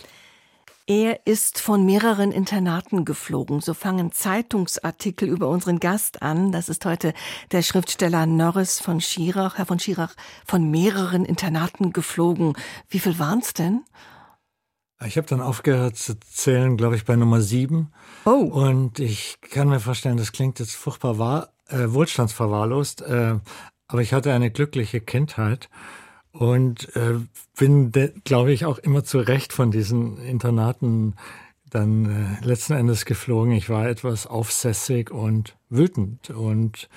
Er 0.88 1.26
ist 1.28 1.60
von 1.60 1.86
mehreren 1.86 2.32
Internaten 2.32 3.06
geflogen. 3.06 3.62
So 3.62 3.74
fangen 3.74 4.12
Zeitungsartikel 4.12 5.30
über 5.30 5.48
unseren 5.48 5.80
Gast 5.80 6.22
an. 6.22 6.52
Das 6.52 6.70
ist 6.70 6.86
heute 6.86 7.13
der 7.52 7.62
Schriftsteller 7.62 8.26
Norris 8.26 8.80
von 8.80 9.00
Schirach. 9.00 9.58
Herr 9.58 9.65
von 9.65 9.80
Schirach, 9.80 10.15
von 10.46 10.70
mehreren 10.72 11.26
Internaten 11.26 11.94
geflogen. 11.94 12.54
Wie 12.89 13.00
viel 13.00 13.20
waren 13.20 13.39
es 13.39 13.54
denn? 13.54 13.84
Ich 15.06 15.17
habe 15.17 15.28
dann 15.28 15.41
aufgehört 15.41 15.98
zu 15.98 16.20
zählen, 16.20 16.78
glaube 16.78 16.96
ich, 16.96 17.06
bei 17.06 17.15
Nummer 17.15 17.41
sieben. 17.41 17.91
Oh. 18.26 18.30
Und 18.30 19.00
ich 19.00 19.39
kann 19.41 19.67
mir 19.67 19.80
vorstellen, 19.80 20.17
das 20.17 20.32
klingt 20.32 20.60
jetzt 20.60 20.76
furchtbar 20.76 21.17
wahr, 21.17 21.54
äh, 21.70 21.86
wohlstandsverwahrlost, 21.88 23.02
äh, 23.02 23.39
aber 23.88 24.02
ich 24.02 24.13
hatte 24.13 24.32
eine 24.32 24.52
glückliche 24.52 25.02
Kindheit 25.02 25.70
und 26.32 26.96
äh, 26.96 27.15
bin, 27.58 27.91
glaube 28.24 28.52
ich, 28.54 28.65
auch 28.65 28.78
immer 28.78 29.04
zu 29.04 29.20
Recht 29.20 29.54
von 29.54 29.72
diesen 29.72 30.17
Internaten 30.17 31.15
dann 31.70 32.39
äh, 32.41 32.46
letzten 32.46 32.74
Endes 32.74 33.06
geflogen. 33.06 33.54
Ich 33.54 33.70
war 33.70 33.88
etwas 33.88 34.28
aufsässig 34.28 35.12
und 35.12 35.56
wütend 35.70 36.30
und 36.30 36.89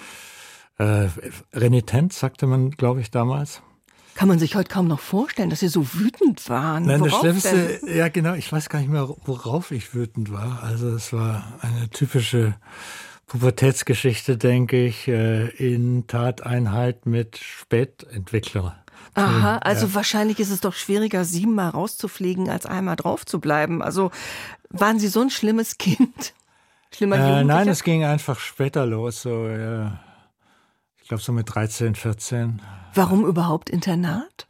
äh, 0.79 1.09
renitent, 1.53 2.13
sagte 2.13 2.47
man, 2.47 2.71
glaube 2.71 3.01
ich, 3.01 3.11
damals. 3.11 3.63
Kann 4.15 4.29
man 4.29 4.39
sich 4.39 4.55
heute 4.55 4.69
kaum 4.69 4.87
noch 4.87 5.01
vorstellen, 5.01 5.51
dass 5.51 5.61
Sie 5.61 5.69
so 5.69 5.93
wütend 5.93 6.49
waren. 6.49 6.85
Nein, 6.85 7.01
worauf 7.01 7.23
das 7.23 7.43
Schlimmste, 7.43 7.81
denn? 7.85 7.97
ja 7.97 8.09
genau, 8.09 8.35
ich 8.35 8.51
weiß 8.51 8.69
gar 8.69 8.79
nicht 8.79 8.91
mehr, 8.91 9.09
worauf 9.25 9.73
ich 9.73 9.95
wütend 9.95 10.33
war. 10.33 10.63
Also 10.63 10.91
es 10.91 11.13
war 11.13 11.59
eine 11.63 11.91
typische 11.91 12.55
Pubertätsgeschichte, 13.27 14.37
denke 14.37 14.85
ich, 14.85 15.09
äh, 15.09 15.49
in 15.49 16.07
Tateinheit 16.07 17.07
mit 17.07 17.39
Spätentwickler. 17.39 18.84
Aha, 19.15 19.59
also 19.59 19.87
ja. 19.87 19.95
wahrscheinlich 19.95 20.41
ist 20.41 20.51
es 20.51 20.61
doch 20.61 20.75
schwieriger, 20.75 21.25
siebenmal 21.25 21.71
rauszufliegen, 21.71 22.51
als 22.51 22.67
einmal 22.67 22.97
drauf 22.97 23.25
zu 23.25 23.41
bleiben. 23.41 23.83
Also 23.83 24.11
waren 24.71 24.99
Sie 24.99 25.09
so 25.09 25.21
ein 25.21 25.31
schlimmes 25.31 25.79
Kind? 25.79 26.35
Schlimmer 26.95 27.17
äh, 27.17 27.45
Nein, 27.45 27.69
es 27.69 27.83
ging 27.83 28.05
einfach 28.05 28.39
später 28.39 28.87
los, 28.87 29.23
so 29.23 29.49
ja. 29.49 30.01
ich 31.01 31.09
glaube 31.09 31.23
so 31.23 31.33
mit 31.33 31.53
13, 31.53 31.95
14. 31.95 32.63
Warum 32.95 33.25
überhaupt 33.25 33.71
Internat? 33.71 34.47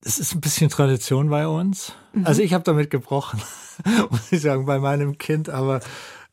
Es 0.00 0.18
ist 0.18 0.34
ein 0.34 0.40
bisschen 0.40 0.68
Tradition 0.68 1.30
bei 1.30 1.48
uns. 1.48 1.92
Mhm. 2.12 2.26
Also 2.26 2.42
ich 2.42 2.52
habe 2.54 2.62
damit 2.62 2.90
gebrochen, 2.90 3.40
muss 4.10 4.30
ich 4.30 4.42
sagen, 4.42 4.66
bei 4.66 4.78
meinem 4.78 5.18
Kind, 5.18 5.48
aber 5.48 5.80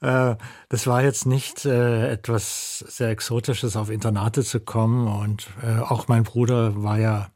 das 0.02 0.88
war 0.88 1.04
jetzt 1.04 1.28
nicht 1.28 1.66
äh, 1.66 2.12
etwas 2.12 2.80
sehr 2.80 3.10
Exotisches, 3.10 3.76
auf 3.76 3.92
Internate 3.92 4.44
zu 4.44 4.60
kommen. 4.60 5.08
Und 5.08 5.48
äh, 5.64 5.80
auch 5.80 6.08
mein 6.08 6.24
Bruder 6.24 6.82
war 6.82 6.98
ja, 6.98 7.28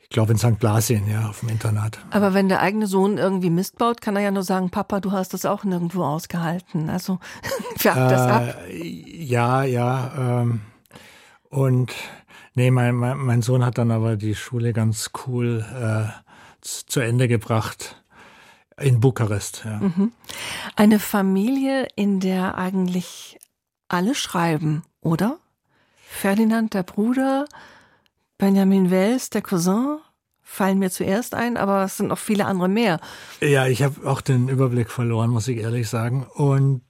ich 0.00 0.10
glaube, 0.10 0.32
in 0.32 0.38
St. 0.38 0.58
Blasien, 0.58 1.08
ja, 1.08 1.30
auf 1.30 1.40
dem 1.40 1.48
Internat. 1.48 1.98
Aber 2.10 2.34
wenn 2.34 2.50
der 2.50 2.60
eigene 2.60 2.86
Sohn 2.86 3.16
irgendwie 3.16 3.48
Mist 3.48 3.78
baut, 3.78 4.02
kann 4.02 4.14
er 4.14 4.22
ja 4.22 4.30
nur 4.30 4.42
sagen, 4.42 4.68
Papa, 4.68 5.00
du 5.00 5.12
hast 5.12 5.32
das 5.32 5.46
auch 5.46 5.64
nirgendwo 5.64 6.04
ausgehalten. 6.04 6.90
Also 6.90 7.18
färbt 7.76 8.10
das 8.10 8.20
ab. 8.20 8.56
Ja, 8.70 9.64
ja. 9.64 10.12
Ähm, 10.42 10.60
und 11.48 11.94
nee, 12.54 12.70
mein, 12.70 12.94
mein, 12.94 13.16
mein, 13.18 13.40
Sohn 13.40 13.64
hat 13.64 13.78
dann 13.78 13.90
aber 13.90 14.16
die 14.16 14.34
Schule 14.34 14.74
ganz 14.74 15.12
cool 15.26 15.64
äh, 15.74 16.10
zu 16.60 17.00
Ende 17.00 17.26
gebracht. 17.26 17.99
In 18.80 19.00
Bukarest, 19.00 19.62
ja. 19.64 19.78
Mhm. 19.78 20.12
Eine 20.76 20.98
Familie, 20.98 21.86
in 21.96 22.20
der 22.20 22.56
eigentlich 22.56 23.38
alle 23.88 24.14
schreiben, 24.14 24.82
oder? 25.00 25.38
Ferdinand, 26.08 26.74
der 26.74 26.82
Bruder, 26.82 27.44
Benjamin 28.38 28.90
Wells, 28.90 29.30
der 29.30 29.42
Cousin, 29.42 29.98
fallen 30.42 30.78
mir 30.78 30.90
zuerst 30.90 31.34
ein, 31.34 31.56
aber 31.56 31.84
es 31.84 31.96
sind 31.96 32.08
noch 32.08 32.18
viele 32.18 32.46
andere 32.46 32.68
mehr. 32.68 33.00
Ja, 33.40 33.66
ich 33.66 33.82
habe 33.82 34.08
auch 34.08 34.20
den 34.20 34.48
Überblick 34.48 34.90
verloren, 34.90 35.30
muss 35.30 35.46
ich 35.46 35.58
ehrlich 35.58 35.88
sagen. 35.88 36.26
Und 36.34 36.82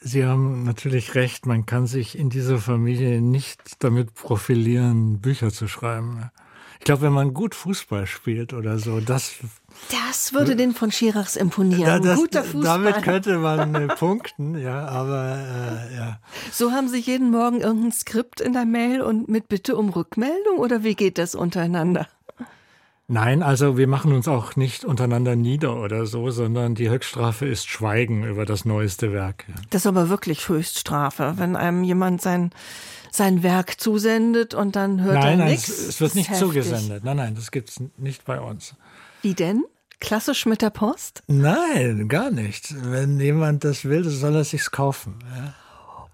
Sie 0.00 0.24
haben 0.24 0.62
natürlich 0.62 1.16
recht, 1.16 1.46
man 1.46 1.66
kann 1.66 1.88
sich 1.88 2.16
in 2.16 2.30
dieser 2.30 2.58
Familie 2.58 3.20
nicht 3.20 3.82
damit 3.82 4.14
profilieren, 4.14 5.20
Bücher 5.20 5.50
zu 5.50 5.66
schreiben. 5.66 6.30
Ich 6.78 6.84
glaube, 6.84 7.02
wenn 7.02 7.12
man 7.12 7.34
gut 7.34 7.56
Fußball 7.56 8.06
spielt 8.06 8.52
oder 8.52 8.78
so, 8.78 9.00
das. 9.00 9.34
Das 9.90 10.32
würde 10.32 10.56
den 10.56 10.74
von 10.74 10.92
Schirachs 10.92 11.36
imponieren. 11.36 11.82
Ja, 11.82 11.98
das, 11.98 12.18
Guter 12.18 12.44
Fußball. 12.44 12.82
Damit 12.82 13.02
könnte 13.02 13.38
man 13.38 13.74
äh, 13.74 13.86
punkten, 13.88 14.58
ja, 14.58 14.86
aber 14.86 15.38
äh, 15.90 15.96
ja. 15.96 16.18
So 16.52 16.72
haben 16.72 16.88
Sie 16.88 16.98
jeden 16.98 17.30
Morgen 17.30 17.60
irgendein 17.60 17.92
Skript 17.92 18.40
in 18.40 18.52
der 18.52 18.64
Mail 18.64 19.00
und 19.00 19.28
mit 19.28 19.48
Bitte 19.48 19.76
um 19.76 19.88
Rückmeldung 19.88 20.58
oder 20.58 20.84
wie 20.84 20.94
geht 20.94 21.18
das 21.18 21.34
untereinander? 21.34 22.06
Nein, 23.10 23.42
also 23.42 23.78
wir 23.78 23.88
machen 23.88 24.12
uns 24.12 24.28
auch 24.28 24.56
nicht 24.56 24.84
untereinander 24.84 25.34
nieder 25.34 25.76
oder 25.76 26.04
so, 26.04 26.30
sondern 26.30 26.74
die 26.74 26.90
Höchststrafe 26.90 27.46
ist 27.46 27.66
Schweigen 27.66 28.24
über 28.24 28.44
das 28.44 28.66
neueste 28.66 29.14
Werk. 29.14 29.46
Das 29.70 29.82
ist 29.82 29.86
aber 29.86 30.10
wirklich 30.10 30.46
Höchststrafe, 30.46 31.34
wenn 31.36 31.56
einem 31.56 31.84
jemand 31.84 32.20
sein 32.20 32.50
sein 33.10 33.42
Werk 33.42 33.80
zusendet 33.80 34.52
und 34.52 34.76
dann 34.76 35.02
hört 35.02 35.14
nein, 35.14 35.40
er 35.40 35.46
nichts. 35.46 35.68
Nein, 35.68 35.88
es 35.88 36.00
wird 36.00 36.14
nicht 36.14 36.34
zugesendet. 36.34 37.04
Nein, 37.04 37.16
nein, 37.16 37.34
das 37.34 37.50
gibt's 37.50 37.80
nicht 37.96 38.26
bei 38.26 38.38
uns. 38.40 38.74
Wie 39.22 39.34
denn? 39.34 39.64
Klassisch 40.00 40.46
mit 40.46 40.62
der 40.62 40.70
Post? 40.70 41.22
Nein, 41.26 42.08
gar 42.08 42.30
nicht. 42.30 42.72
Wenn 42.90 43.18
jemand 43.18 43.64
das 43.64 43.84
will, 43.84 44.04
soll 44.04 44.36
er 44.36 44.44
sich's 44.44 44.70
kaufen. 44.70 45.18
Ja. 45.34 45.54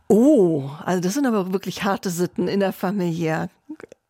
Oh, 0.09 0.71
also 0.85 1.01
das 1.01 1.14
sind 1.14 1.27
aber 1.27 1.53
wirklich 1.53 1.85
harte 1.85 2.11
Sitten 2.11 2.49
in 2.49 2.61
der 2.61 2.73
Familie. 2.73 3.49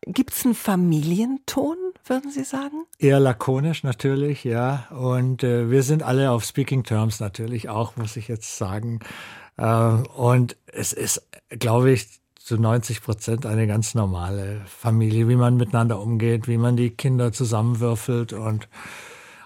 Gibt's 0.05 0.45
einen 0.45 0.55
Familienton, 0.55 1.77
würden 2.05 2.31
Sie 2.31 2.43
sagen? 2.43 2.85
Eher 2.99 3.19
lakonisch 3.19 3.83
natürlich, 3.83 4.43
ja. 4.43 4.87
Und 4.91 5.43
äh, 5.43 5.71
wir 5.71 5.83
sind 5.83 6.03
alle 6.03 6.31
auf 6.31 6.43
Speaking 6.43 6.83
Terms 6.83 7.19
natürlich 7.19 7.69
auch, 7.69 7.95
muss 7.95 8.15
ich 8.15 8.27
jetzt 8.27 8.57
sagen. 8.57 8.99
Äh, 9.57 9.65
und 9.65 10.57
es 10.67 10.93
ist, 10.93 11.27
glaube 11.49 11.91
ich, 11.91 12.21
zu 12.45 12.57
90 12.59 13.01
Prozent 13.01 13.47
eine 13.47 13.65
ganz 13.65 13.95
normale 13.95 14.61
Familie, 14.67 15.27
wie 15.27 15.35
man 15.35 15.57
miteinander 15.57 15.99
umgeht, 15.99 16.47
wie 16.47 16.59
man 16.59 16.77
die 16.77 16.91
Kinder 16.91 17.31
zusammenwürfelt. 17.31 18.33
Und 18.33 18.69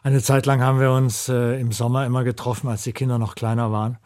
eine 0.04 0.22
Zeit 0.22 0.46
lang 0.46 0.62
haben 0.62 0.82
wir 0.82 0.92
uns 0.92 1.30
äh, 1.30 1.62
im 1.62 1.72
Sommer 1.72 2.06
immer 2.06 2.26
getroffen, 2.26 2.68
als 2.68 2.84
die 2.84 2.92
Kinder 2.92 3.18
noch 3.18 3.36
kleiner 3.36 3.72
waren. 3.72 3.98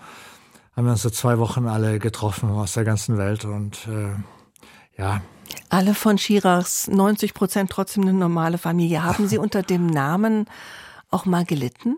Haben 0.75 0.85
wir 0.85 0.91
uns 0.91 1.01
so 1.01 1.09
zwei 1.09 1.39
Wochen 1.39 1.65
alle 1.65 1.97
getroffen 1.97 2.51
aus 2.51 2.73
der 2.73 2.83
ganzen 2.83 3.17
Welt 3.17 3.45
und 3.45 3.87
äh, 3.87 5.01
ja. 5.01 5.21
Alle 5.69 5.95
von 5.95 6.19
Schirachs 6.19 6.87
90 6.87 7.33
Prozent 7.33 7.71
trotzdem 7.71 8.03
eine 8.03 8.13
normale 8.13 8.59
Familie. 8.59 9.01
Haben 9.01 9.27
Sie 9.27 9.37
unter 9.39 9.63
dem 9.63 9.87
Namen 9.87 10.45
auch 11.09 11.25
mal 11.25 11.45
gelitten? 11.45 11.97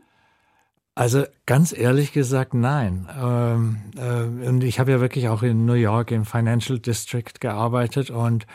Also 0.96 1.26
ganz 1.46 1.78
ehrlich 1.78 2.14
gesagt, 2.14 2.54
nein. 2.54 3.08
Ähm, 3.22 3.78
äh, 3.98 4.48
und 4.48 4.64
ich 4.64 4.80
habe 4.80 4.92
ja 4.92 5.02
wirklich 5.02 5.28
auch 5.28 5.44
in 5.44 5.66
New 5.66 5.74
York 5.74 6.12
im 6.12 6.24
Financial 6.24 6.80
District 6.80 7.34
gearbeitet 7.42 8.10
und 8.10 8.48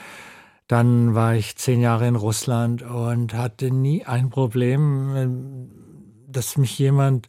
dann 0.67 1.15
war 1.15 1.35
ich 1.35 1.57
zehn 1.57 1.81
Jahre 1.81 2.09
in 2.09 2.17
Russland 2.17 2.83
und 2.83 3.35
hatte 3.35 3.71
nie 3.71 4.07
ein 4.07 4.31
Problem, 4.31 5.17
äh, 5.17 6.33
dass 6.33 6.57
mich 6.57 6.79
jemand 6.79 7.29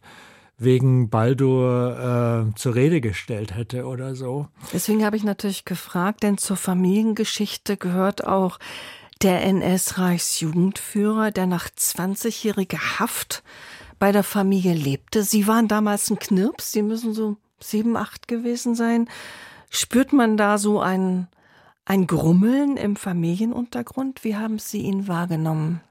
wegen 0.56 1.10
Baldur 1.10 2.48
äh, 2.48 2.54
zur 2.54 2.74
Rede 2.74 3.02
gestellt 3.02 3.54
hätte 3.54 3.84
oder 3.84 4.14
so. 4.14 4.48
Deswegen 4.72 5.04
habe 5.04 5.16
ich 5.16 5.24
natürlich 5.24 5.66
gefragt, 5.66 6.22
denn 6.22 6.38
zur 6.38 6.56
Familiengeschichte 6.56 7.76
gehört 7.76 8.26
auch 8.26 8.58
der 9.20 9.44
NS-Reichsjugendführer, 9.44 11.30
der 11.32 11.46
nach 11.46 11.68
20-jähriger 11.68 12.98
Haft 12.98 13.42
bei 14.02 14.10
der 14.10 14.24
Familie 14.24 14.74
lebte. 14.74 15.22
Sie 15.22 15.46
waren 15.46 15.68
damals 15.68 16.10
ein 16.10 16.18
Knirps, 16.18 16.72
Sie 16.72 16.82
müssen 16.82 17.14
so 17.14 17.36
sieben, 17.60 17.96
acht 17.96 18.26
gewesen 18.26 18.74
sein. 18.74 19.08
Spürt 19.70 20.12
man 20.12 20.36
da 20.36 20.58
so 20.58 20.80
ein, 20.80 21.28
ein 21.84 22.08
Grummeln 22.08 22.76
im 22.76 22.96
Familienuntergrund? 22.96 24.24
Wie 24.24 24.34
haben 24.34 24.58
Sie 24.58 24.80
ihn 24.80 25.06
wahrgenommen? 25.06 25.82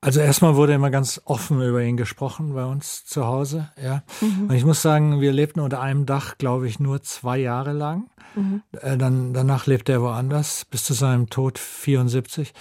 Also 0.00 0.18
erstmal 0.18 0.56
wurde 0.56 0.72
immer 0.72 0.90
ganz 0.90 1.22
offen 1.24 1.62
über 1.62 1.80
ihn 1.80 1.96
gesprochen 1.96 2.54
bei 2.54 2.64
uns 2.64 3.04
zu 3.04 3.24
Hause, 3.24 3.70
ja. 3.80 4.02
Mhm. 4.20 4.48
Und 4.48 4.56
ich 4.56 4.64
muss 4.64 4.82
sagen, 4.82 5.20
wir 5.20 5.32
lebten 5.32 5.60
unter 5.60 5.80
einem 5.80 6.06
Dach, 6.06 6.38
glaube 6.38 6.66
ich, 6.66 6.80
nur 6.80 7.02
zwei 7.02 7.38
Jahre 7.38 7.72
lang. 7.72 8.10
Mhm. 8.34 8.62
Äh, 8.80 8.96
dann, 8.96 9.32
danach 9.32 9.66
lebte 9.66 9.92
er 9.92 10.02
woanders, 10.02 10.64
bis 10.64 10.82
zu 10.82 10.92
seinem 10.92 11.30
Tod 11.30 11.60
74. 11.60 12.52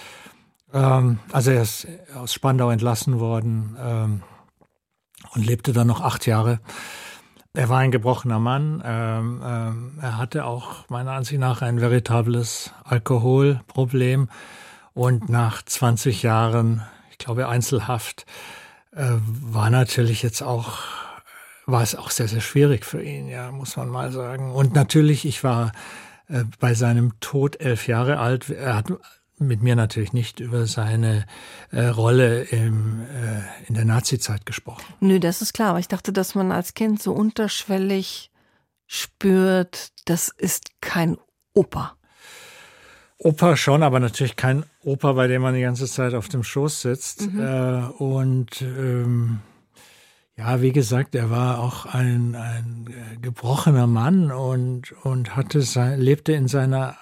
Ähm, 0.71 1.17
also 1.31 1.49
er 1.49 1.63
ist 1.63 1.87
aus 2.13 2.31
Spandau 2.31 2.69
entlassen 2.69 3.19
worden. 3.19 3.75
Ähm, 3.81 4.21
und 5.33 5.45
lebte 5.45 5.73
dann 5.73 5.87
noch 5.87 6.01
acht 6.01 6.25
Jahre. 6.25 6.59
Er 7.53 7.67
war 7.67 7.79
ein 7.79 7.91
gebrochener 7.91 8.39
Mann. 8.39 8.81
Ähm, 8.85 9.41
ähm, 9.43 9.99
er 10.01 10.17
hatte 10.17 10.45
auch 10.45 10.87
meiner 10.89 11.11
Ansicht 11.11 11.39
nach 11.39 11.61
ein 11.61 11.81
veritables 11.81 12.71
Alkoholproblem. 12.85 14.29
Und 14.93 15.29
nach 15.29 15.61
20 15.61 16.23
Jahren, 16.23 16.81
ich 17.11 17.17
glaube, 17.17 17.49
Einzelhaft, 17.49 18.25
äh, 18.93 19.05
war 19.19 19.69
natürlich 19.69 20.21
jetzt 20.23 20.41
auch, 20.41 20.79
war 21.65 21.81
es 21.81 21.95
auch 21.95 22.09
sehr, 22.09 22.27
sehr 22.27 22.41
schwierig 22.41 22.85
für 22.85 23.01
ihn, 23.01 23.27
ja, 23.27 23.51
muss 23.51 23.75
man 23.75 23.89
mal 23.89 24.11
sagen. 24.11 24.51
Und 24.51 24.73
natürlich, 24.73 25.25
ich 25.25 25.43
war 25.43 25.73
äh, 26.29 26.43
bei 26.59 26.73
seinem 26.73 27.19
Tod 27.19 27.59
elf 27.59 27.87
Jahre 27.87 28.19
alt. 28.19 28.49
Er 28.49 28.75
hat 28.75 28.93
mit 29.47 29.61
mir 29.61 29.75
natürlich 29.75 30.13
nicht 30.13 30.39
über 30.39 30.65
seine 30.65 31.25
äh, 31.71 31.85
Rolle 31.85 32.43
im, 32.43 33.01
äh, 33.01 33.67
in 33.67 33.75
der 33.75 33.85
Nazizeit 33.85 34.45
gesprochen. 34.45 34.83
Nö, 34.99 35.19
das 35.19 35.41
ist 35.41 35.53
klar. 35.53 35.71
Aber 35.71 35.79
ich 35.79 35.87
dachte, 35.87 36.13
dass 36.13 36.35
man 36.35 36.51
als 36.51 36.73
Kind 36.73 37.01
so 37.01 37.13
unterschwellig 37.13 38.31
spürt, 38.87 39.91
das 40.05 40.29
ist 40.29 40.81
kein 40.81 41.17
Opa. 41.53 41.95
Opa 43.17 43.55
schon, 43.55 43.83
aber 43.83 43.99
natürlich 43.99 44.35
kein 44.35 44.65
Opa, 44.83 45.13
bei 45.13 45.27
dem 45.27 45.43
man 45.43 45.53
die 45.53 45.61
ganze 45.61 45.85
Zeit 45.85 46.13
auf 46.13 46.27
dem 46.27 46.43
Schoß 46.43 46.81
sitzt. 46.81 47.31
Mhm. 47.31 47.39
Äh, 47.39 47.83
und 47.99 48.61
ähm, 48.61 49.39
ja, 50.35 50.61
wie 50.61 50.71
gesagt, 50.71 51.13
er 51.13 51.29
war 51.29 51.59
auch 51.59 51.85
ein, 51.85 52.35
ein 52.35 52.87
äh, 52.89 53.17
gebrochener 53.17 53.85
Mann 53.85 54.31
und, 54.31 54.91
und 55.03 55.35
hatte 55.35 55.61
sein, 55.61 56.01
lebte 56.01 56.33
in 56.33 56.47
seiner 56.47 56.97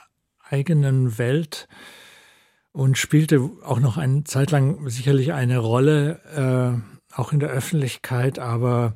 eigenen 0.50 1.18
Welt 1.18 1.68
und 2.72 2.98
spielte 2.98 3.50
auch 3.64 3.80
noch 3.80 3.98
eine 3.98 4.24
Zeit 4.24 4.52
lang 4.52 4.88
sicherlich 4.90 5.34
eine 5.34 5.58
Rolle, 5.58 6.82
äh, 7.14 7.16
auch 7.16 7.34
in 7.34 7.40
der 7.40 7.50
Öffentlichkeit, 7.50 8.40
aber 8.40 8.94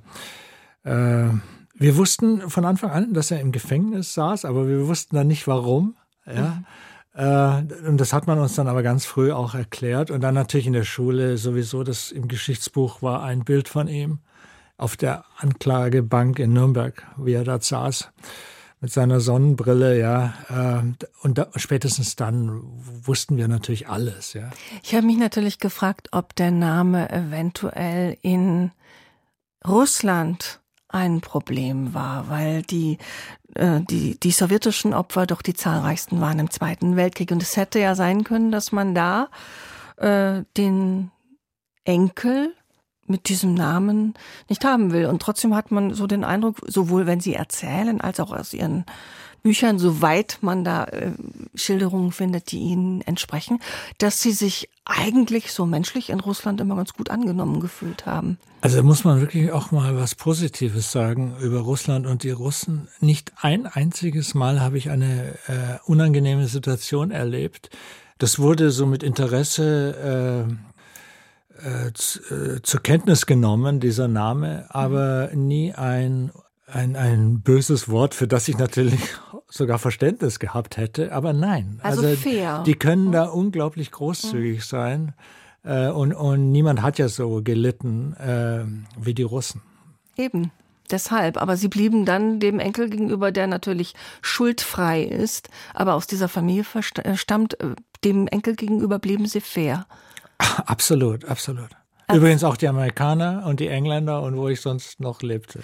äh, 0.83 1.29
wir 1.75 1.97
wussten 1.97 2.49
von 2.49 2.65
Anfang 2.65 2.91
an, 2.91 3.13
dass 3.13 3.31
er 3.31 3.39
im 3.39 3.51
Gefängnis 3.51 4.13
saß, 4.13 4.45
aber 4.45 4.67
wir 4.67 4.88
wussten 4.88 5.15
dann 5.15 5.27
nicht 5.27 5.47
warum. 5.47 5.95
Ja. 6.25 6.63
Mhm. 6.63 6.65
Äh, 7.15 7.88
und 7.88 7.97
das 7.97 8.13
hat 8.13 8.27
man 8.27 8.39
uns 8.39 8.55
dann 8.55 8.67
aber 8.67 8.83
ganz 8.83 9.05
früh 9.05 9.31
auch 9.31 9.55
erklärt. 9.55 10.12
Und 10.12 10.21
dann 10.21 10.36
natürlich 10.36 10.67
in 10.67 10.73
der 10.73 10.83
Schule 10.83 11.38
sowieso, 11.38 11.83
das 11.83 12.12
im 12.12 12.27
Geschichtsbuch 12.27 13.01
war 13.01 13.23
ein 13.23 13.43
Bild 13.43 13.69
von 13.69 13.88
ihm 13.88 14.19
auf 14.77 14.97
der 14.97 15.25
Anklagebank 15.38 16.39
in 16.39 16.53
Nürnberg, 16.53 17.03
wie 17.17 17.33
er 17.33 17.43
da 17.43 17.59
saß 17.59 18.12
mit 18.83 18.91
seiner 18.91 19.21
Sonnenbrille, 19.21 19.97
ja. 19.97 20.33
Ähm, 20.49 20.97
und 21.21 21.37
da, 21.37 21.47
spätestens 21.55 22.17
dann 22.17 22.61
wussten 23.05 23.37
wir 23.37 23.47
natürlich 23.47 23.87
alles, 23.87 24.33
ja. 24.33 24.49
Ich 24.83 24.93
habe 24.93 25.05
mich 25.05 25.17
natürlich 25.17 25.57
gefragt, 25.57 26.09
ob 26.11 26.35
der 26.35 26.51
Name 26.51 27.09
eventuell 27.09 28.17
in 28.21 28.71
Russland 29.65 30.59
ein 30.89 31.21
Problem 31.21 31.93
war, 31.93 32.27
weil 32.27 32.61
die, 32.63 32.97
äh, 33.55 33.79
die, 33.89 34.19
die 34.19 34.31
sowjetischen 34.31 34.93
Opfer 34.93 35.27
doch 35.27 35.41
die 35.41 35.53
zahlreichsten 35.53 36.19
waren 36.19 36.39
im 36.39 36.51
Zweiten 36.51 36.97
Weltkrieg. 36.97 37.31
Und 37.31 37.41
es 37.41 37.55
hätte 37.55 37.79
ja 37.79 37.95
sein 37.95 38.25
können, 38.25 38.51
dass 38.51 38.73
man 38.73 38.93
da 38.93 39.29
äh, 39.95 40.43
den 40.57 41.09
Enkel 41.85 42.53
mit 43.07 43.29
diesem 43.29 43.53
Namen 43.53 44.13
nicht 44.49 44.63
haben 44.65 44.91
will. 44.91 45.05
Und 45.07 45.21
trotzdem 45.21 45.55
hat 45.55 45.71
man 45.71 45.93
so 45.93 46.07
den 46.07 46.23
Eindruck, 46.23 46.57
sowohl 46.67 47.05
wenn 47.05 47.19
sie 47.19 47.35
erzählen, 47.35 48.01
als 48.01 48.19
auch 48.19 48.31
aus 48.31 48.53
ihren 48.53 48.85
Büchern, 49.43 49.77
soweit 49.77 50.37
man 50.41 50.63
da 50.63 50.85
äh, 50.85 51.11
Schilderungen 51.53 52.13
findet, 52.13 52.51
die 52.51 52.59
ihnen 52.59 53.01
entsprechen, 53.01 53.59
dass 53.97 54.21
sie 54.21 54.31
sich 54.31 54.69
eigentlich 54.85 55.51
so 55.51 55.65
menschlich 55.65 56.09
in 56.09 56.21
Russland 56.21 56.61
immer 56.61 56.77
ganz 56.77 56.93
gut 56.93 57.09
angenommen 57.09 57.59
gefühlt 57.59 58.05
haben. 58.05 58.37
Also 58.61 58.81
muss 58.83 59.03
man 59.03 59.19
wirklich 59.19 59.51
auch 59.51 59.71
mal 59.71 59.97
was 59.97 60.15
Positives 60.15 60.93
sagen 60.93 61.35
über 61.41 61.59
Russland 61.59 62.07
und 62.07 62.23
die 62.23 62.31
Russen. 62.31 62.87
Nicht 63.01 63.33
ein 63.41 63.67
einziges 63.67 64.33
Mal 64.33 64.61
habe 64.61 64.77
ich 64.77 64.89
eine 64.89 65.33
äh, 65.47 65.79
unangenehme 65.85 66.47
Situation 66.47 67.11
erlebt. 67.11 67.69
Das 68.19 68.39
wurde 68.39 68.71
so 68.71 68.85
mit 68.85 69.03
Interesse 69.03 70.47
äh, 70.47 70.72
äh, 71.63 71.88
äh, 71.88 72.62
zur 72.62 72.82
Kenntnis 72.82 73.26
genommen, 73.26 73.80
dieser 73.80 74.08
Name, 74.08 74.65
aber 74.69 75.30
nie 75.34 75.73
ein, 75.73 76.32
ein, 76.67 76.95
ein 76.95 77.41
böses 77.41 77.89
Wort, 77.89 78.13
für 78.13 78.28
das 78.28 78.47
ich 78.47 78.58
natürlich 78.58 78.99
sogar 79.49 79.80
Verständnis 79.80 80.39
gehabt 80.39 80.78
hätte. 80.78 81.13
Aber 81.13 81.32
nein. 81.34 81.80
Also, 81.84 82.02
also 82.04 82.15
fair. 82.17 82.63
Die 82.65 82.76
können 82.76 83.12
da 83.12 83.26
unglaublich 83.26 83.91
großzügig 83.91 84.58
mhm. 84.58 84.62
sein. 84.62 85.13
Äh, 85.63 85.89
und, 85.89 86.13
und 86.13 86.52
niemand 86.52 86.82
hat 86.82 86.97
ja 86.97 87.08
so 87.08 87.41
gelitten 87.41 88.13
äh, 88.15 88.65
wie 88.99 89.13
die 89.13 89.23
Russen. 89.23 89.62
Eben. 90.17 90.52
Deshalb, 90.91 91.41
aber 91.41 91.56
sie 91.56 91.69
blieben 91.69 92.06
dann 92.06 92.41
dem 92.41 92.60
Enkel 92.60 92.89
gegenüber, 92.89 93.32
der 93.32 93.47
natürlich 93.47 93.95
schuldfrei 94.21 95.02
ist, 95.04 95.49
aber 95.73 95.93
aus 95.93 96.08
dieser 96.08 96.28
Familie 96.28 96.65
stammt, 97.15 97.60
äh, 97.62 97.76
dem 98.04 98.28
Enkel 98.28 98.56
gegenüber 98.56 98.99
blieben 98.99 99.26
sie 99.26 99.39
fair. 99.39 99.88
Absolut, 100.65 101.25
absolut. 101.25 101.69
Übrigens 102.11 102.43
auch 102.43 102.57
die 102.57 102.67
Amerikaner 102.67 103.43
und 103.47 103.59
die 103.59 103.69
Engländer 103.69 104.21
und 104.21 104.35
wo 104.35 104.49
ich 104.49 104.59
sonst 104.59 104.99
noch 104.99 105.21
lebte. 105.21 105.61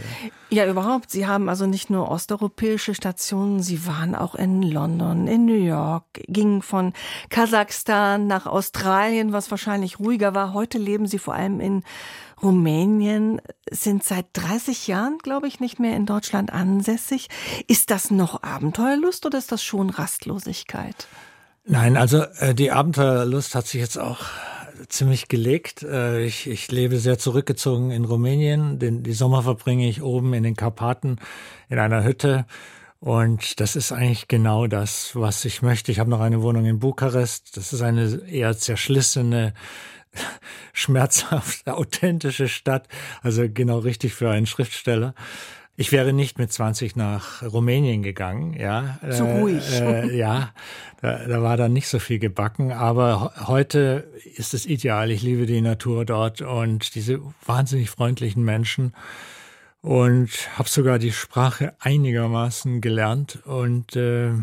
Ja, 0.50 0.66
überhaupt. 0.66 1.12
Sie 1.12 1.28
haben 1.28 1.50
also 1.50 1.66
nicht 1.66 1.90
nur 1.90 2.10
osteuropäische 2.10 2.96
Stationen, 2.96 3.62
Sie 3.62 3.86
waren 3.86 4.16
auch 4.16 4.36
in 4.36 4.62
London, 4.62 5.28
in 5.28 5.46
New 5.46 5.54
York, 5.54 6.06
gingen 6.28 6.62
von 6.62 6.94
Kasachstan 7.30 8.28
nach 8.28 8.46
Australien, 8.46 9.34
was 9.34 9.52
wahrscheinlich 9.52 10.00
ruhiger 10.00 10.34
war. 10.34 10.54
Heute 10.54 10.78
leben 10.78 11.08
Sie 11.08 11.20
vor 11.20 11.34
allem 11.34 11.60
in 11.60 11.84
Rumänien, 12.42 13.42
sind 13.70 14.04
seit 14.04 14.28
30 14.34 14.88
Jahren, 14.88 15.18
glaube 15.18 15.48
ich, 15.48 15.60
nicht 15.60 15.80
mehr 15.80 15.96
in 15.98 16.06
Deutschland 16.06 16.54
ansässig. 16.54 17.28
Ist 17.68 17.92
das 17.92 18.12
noch 18.12 18.44
Abenteuerlust 18.44 19.26
oder 19.26 19.38
ist 19.38 19.52
das 19.52 19.62
schon 19.62 19.90
Rastlosigkeit? 19.90 21.08
Nein, 21.66 21.98
also 21.98 22.24
äh, 22.40 22.56
die 22.56 22.72
Abenteuerlust 22.72 23.56
hat 23.56 23.68
sich 23.68 23.82
jetzt 23.82 24.00
auch 24.00 24.22
ziemlich 24.88 25.28
gelegt. 25.28 25.84
Äh, 25.84 26.24
ich, 26.24 26.48
ich 26.48 26.72
lebe 26.72 26.98
sehr 26.98 27.18
zurückgezogen 27.18 27.92
in 27.92 28.06
Rumänien. 28.06 28.80
Den, 28.80 29.04
die 29.04 29.14
Sommer 29.14 29.44
verbringe 29.44 29.88
ich 29.88 30.02
oben 30.02 30.34
in 30.34 30.44
den 30.44 30.56
Karpaten 30.56 31.18
in 31.70 31.80
einer 31.80 32.04
Hütte. 32.04 32.46
Und 33.00 33.60
das 33.60 33.76
ist 33.76 33.92
eigentlich 33.92 34.28
genau 34.28 34.68
das, 34.68 35.16
was 35.16 35.46
ich 35.46 35.62
möchte. 35.62 35.92
Ich 35.92 36.00
habe 36.00 36.10
noch 36.10 36.20
eine 36.20 36.42
Wohnung 36.42 36.66
in 36.66 36.80
Bukarest. 36.80 37.56
Das 37.56 37.72
ist 37.72 37.82
eine 37.82 38.22
eher 38.28 38.58
zerschlissene, 38.58 39.54
schmerzhaft 40.74 41.68
authentische 41.68 42.48
Stadt. 42.50 42.88
Also 43.22 43.44
genau 43.48 43.80
richtig 43.80 44.14
für 44.14 44.30
einen 44.30 44.48
Schriftsteller. 44.48 45.14
Ich 45.80 45.94
wäre 45.94 46.12
nicht 46.12 46.38
mit 46.38 46.52
20 46.52 46.98
nach 46.98 47.42
Rumänien 47.42 48.04
gegangen, 48.04 48.54
ja. 48.54 49.00
Zu 49.12 49.24
ruhig. 49.24 49.64
Äh, 49.80 50.14
ja, 50.14 50.50
da, 51.02 51.26
da 51.26 51.42
war 51.42 51.56
dann 51.56 51.72
nicht 51.72 51.88
so 51.88 52.00
viel 52.00 52.20
gebacken, 52.20 52.74
aber 52.74 53.32
heute 53.48 54.12
ist 54.36 54.54
es 54.54 54.66
ideal. 54.66 55.10
Ich 55.10 55.22
liebe 55.22 55.46
die 55.46 55.62
Natur 55.62 56.04
dort 56.04 56.42
und 56.42 56.96
diese 56.96 57.22
wahnsinnig 57.46 57.90
freundlichen 57.90 58.44
Menschen 58.44 58.94
und 59.82 60.30
habe 60.58 60.68
sogar 60.68 61.00
die 61.00 61.14
Sprache 61.14 61.74
einigermaßen 61.80 62.82
gelernt 62.82 63.40
und 63.46 63.96
äh, 63.96 64.34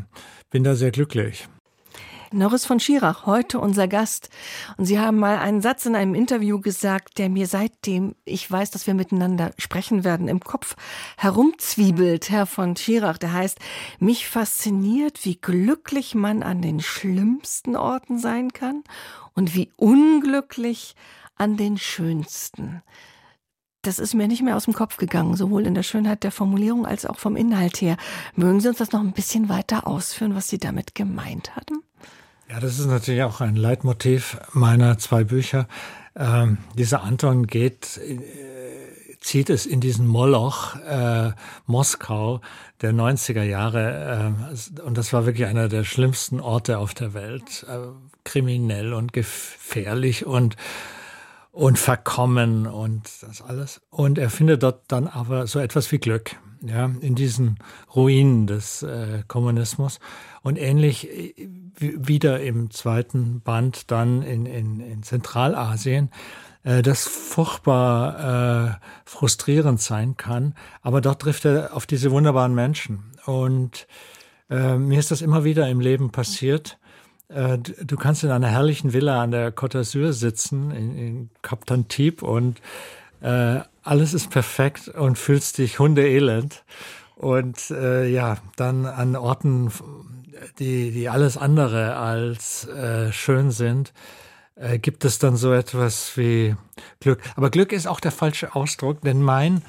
bin 0.51 0.64
da 0.64 0.75
sehr 0.75 0.90
glücklich. 0.90 1.49
Norris 2.32 2.66
von 2.66 2.80
Schirach, 2.80 3.26
heute 3.26 3.60
unser 3.60 3.88
Gast. 3.88 4.30
Und 4.76 4.86
Sie 4.86 4.98
haben 4.98 5.18
mal 5.18 5.38
einen 5.38 5.60
Satz 5.60 5.86
in 5.86 5.94
einem 5.94 6.14
Interview 6.14 6.60
gesagt, 6.60 7.18
der 7.18 7.28
mir 7.28 7.46
seitdem 7.46 8.14
ich 8.24 8.50
weiß, 8.50 8.70
dass 8.70 8.86
wir 8.86 8.94
miteinander 8.94 9.52
sprechen 9.58 10.04
werden, 10.04 10.28
im 10.28 10.40
Kopf 10.40 10.76
herumzwiebelt, 11.16 12.30
Herr 12.30 12.46
von 12.46 12.76
Schirach. 12.76 13.18
Der 13.18 13.32
heißt, 13.32 13.58
mich 13.98 14.28
fasziniert, 14.28 15.24
wie 15.24 15.36
glücklich 15.36 16.14
man 16.14 16.42
an 16.42 16.62
den 16.62 16.80
schlimmsten 16.80 17.76
Orten 17.76 18.18
sein 18.18 18.52
kann 18.52 18.82
und 19.34 19.54
wie 19.54 19.72
unglücklich 19.76 20.96
an 21.36 21.56
den 21.56 21.78
schönsten 21.78 22.82
das 23.86 23.98
ist 24.00 24.14
mir 24.14 24.26
nicht 24.26 24.42
mehr 24.42 24.56
aus 24.56 24.64
dem 24.64 24.74
Kopf 24.74 24.96
gegangen, 24.96 25.36
sowohl 25.36 25.64
in 25.64 25.74
der 25.74 25.84
Schönheit 25.84 26.24
der 26.24 26.32
Formulierung 26.32 26.86
als 26.86 27.06
auch 27.06 27.18
vom 27.18 27.36
Inhalt 27.36 27.80
her. 27.80 27.96
Mögen 28.34 28.60
Sie 28.60 28.68
uns 28.68 28.78
das 28.78 28.92
noch 28.92 29.00
ein 29.00 29.12
bisschen 29.12 29.48
weiter 29.48 29.86
ausführen, 29.86 30.34
was 30.34 30.48
Sie 30.48 30.58
damit 30.58 30.94
gemeint 30.94 31.54
hatten? 31.54 31.86
Ja, 32.48 32.61
das 32.61 32.78
ist 32.78 32.87
natürlich 32.87 33.22
auch 33.24 33.40
ein 33.40 33.56
Leitmotiv 33.56 34.38
meiner 34.52 34.98
zwei 34.98 35.24
Bücher. 35.24 35.66
Ähm, 36.14 36.59
dieser 36.74 37.02
Anton 37.02 37.46
geht, 37.46 37.98
äh, 37.98 38.20
zieht 39.20 39.50
es 39.50 39.66
in 39.66 39.80
diesen 39.80 40.06
Moloch 40.06 40.76
äh, 40.76 41.32
Moskau 41.66 42.40
der 42.82 42.92
90er 42.92 43.42
Jahre. 43.42 44.35
Äh, 44.76 44.80
und 44.82 44.96
das 44.96 45.12
war 45.12 45.26
wirklich 45.26 45.48
einer 45.48 45.68
der 45.68 45.85
schlimmsten 45.85 46.40
Orte 46.40 46.78
auf 46.78 46.94
der 46.94 47.14
Welt. 47.14 47.66
Äh, 47.68 47.88
kriminell 48.24 48.92
und 48.92 49.12
gefährlich 49.12 50.26
und 50.26 50.56
und 51.52 51.78
verkommen 51.78 52.66
und 52.66 53.09
das 53.22 53.40
alles. 53.40 53.80
Und 53.88 54.18
er 54.18 54.28
findet 54.28 54.62
dort 54.62 54.82
dann 54.88 55.06
aber 55.09 55.46
so 55.46 55.59
etwas 55.59 55.90
wie 55.90 55.96
Glück, 55.96 56.37
ja, 56.61 56.90
in 57.00 57.14
diesen 57.14 57.56
Ruinen 57.94 58.46
des 58.46 58.82
äh, 58.82 59.22
Kommunismus. 59.26 59.98
Und 60.46 60.59
ähnlich 60.59 61.11
äh, 61.11 61.35
wieder 61.80 62.38
im 62.40 62.70
zweiten 62.70 63.40
Band 63.40 63.90
dann 63.90 64.22
in, 64.22 64.46
in, 64.46 64.78
in 64.78 65.02
Zentralasien, 65.02 66.09
äh, 66.62 66.82
das 66.82 67.02
furchtbar 67.09 68.78
äh, 68.78 68.87
frustrierend 69.04 69.80
sein 69.80 70.16
kann. 70.16 70.54
Aber 70.82 71.00
dort 71.00 71.22
trifft 71.22 71.46
er 71.46 71.74
auf 71.74 71.85
diese 71.85 72.12
wunderbaren 72.12 72.54
Menschen. 72.54 73.11
Und 73.24 73.88
äh, 74.48 74.76
mir 74.76 75.00
ist 75.00 75.11
das 75.11 75.20
immer 75.20 75.42
wieder 75.42 75.68
im 75.68 75.80
Leben 75.80 76.12
passiert. 76.12 76.78
Äh, 77.26 77.59
du 77.59 77.96
kannst 77.96 78.22
in 78.22 78.30
einer 78.30 78.46
herrlichen 78.46 78.92
Villa 78.92 79.20
an 79.20 79.32
der 79.32 79.52
Côte 79.52 79.80
d'Azur 79.80 80.12
sitzen, 80.12 80.70
in, 80.70 80.96
in 80.96 81.30
Cap 81.42 81.66
Tantib, 81.66 82.22
und 82.22 82.61
äh, 83.20 83.62
alles 83.82 84.14
ist 84.14 84.30
perfekt 84.30 84.87
und 84.87 85.18
fühlst 85.18 85.59
dich 85.59 85.80
hundeelend. 85.80 86.62
Und 87.16 87.70
äh, 87.70 88.07
ja, 88.07 88.37
dann 88.57 88.85
an 88.85 89.16
Orten, 89.16 89.72
die, 90.59 90.90
die 90.90 91.09
alles 91.09 91.38
andere 91.38 91.96
als 91.96 92.68
äh, 92.68 93.11
schön 93.11 93.50
sind, 93.50 93.94
äh, 94.55 94.79
gibt 94.79 95.05
es 95.05 95.18
dann 95.18 95.37
so 95.37 95.52
etwas 95.52 96.16
wie 96.18 96.55
Glück. 97.00 97.20
Aber 97.35 97.50
Glück 97.50 97.72
ist 97.72 97.87
auch 97.87 98.00
der 98.00 98.12
falsche 98.12 98.55
Ausdruck, 98.55 99.00
denn 99.00 99.22
mein 99.22 99.62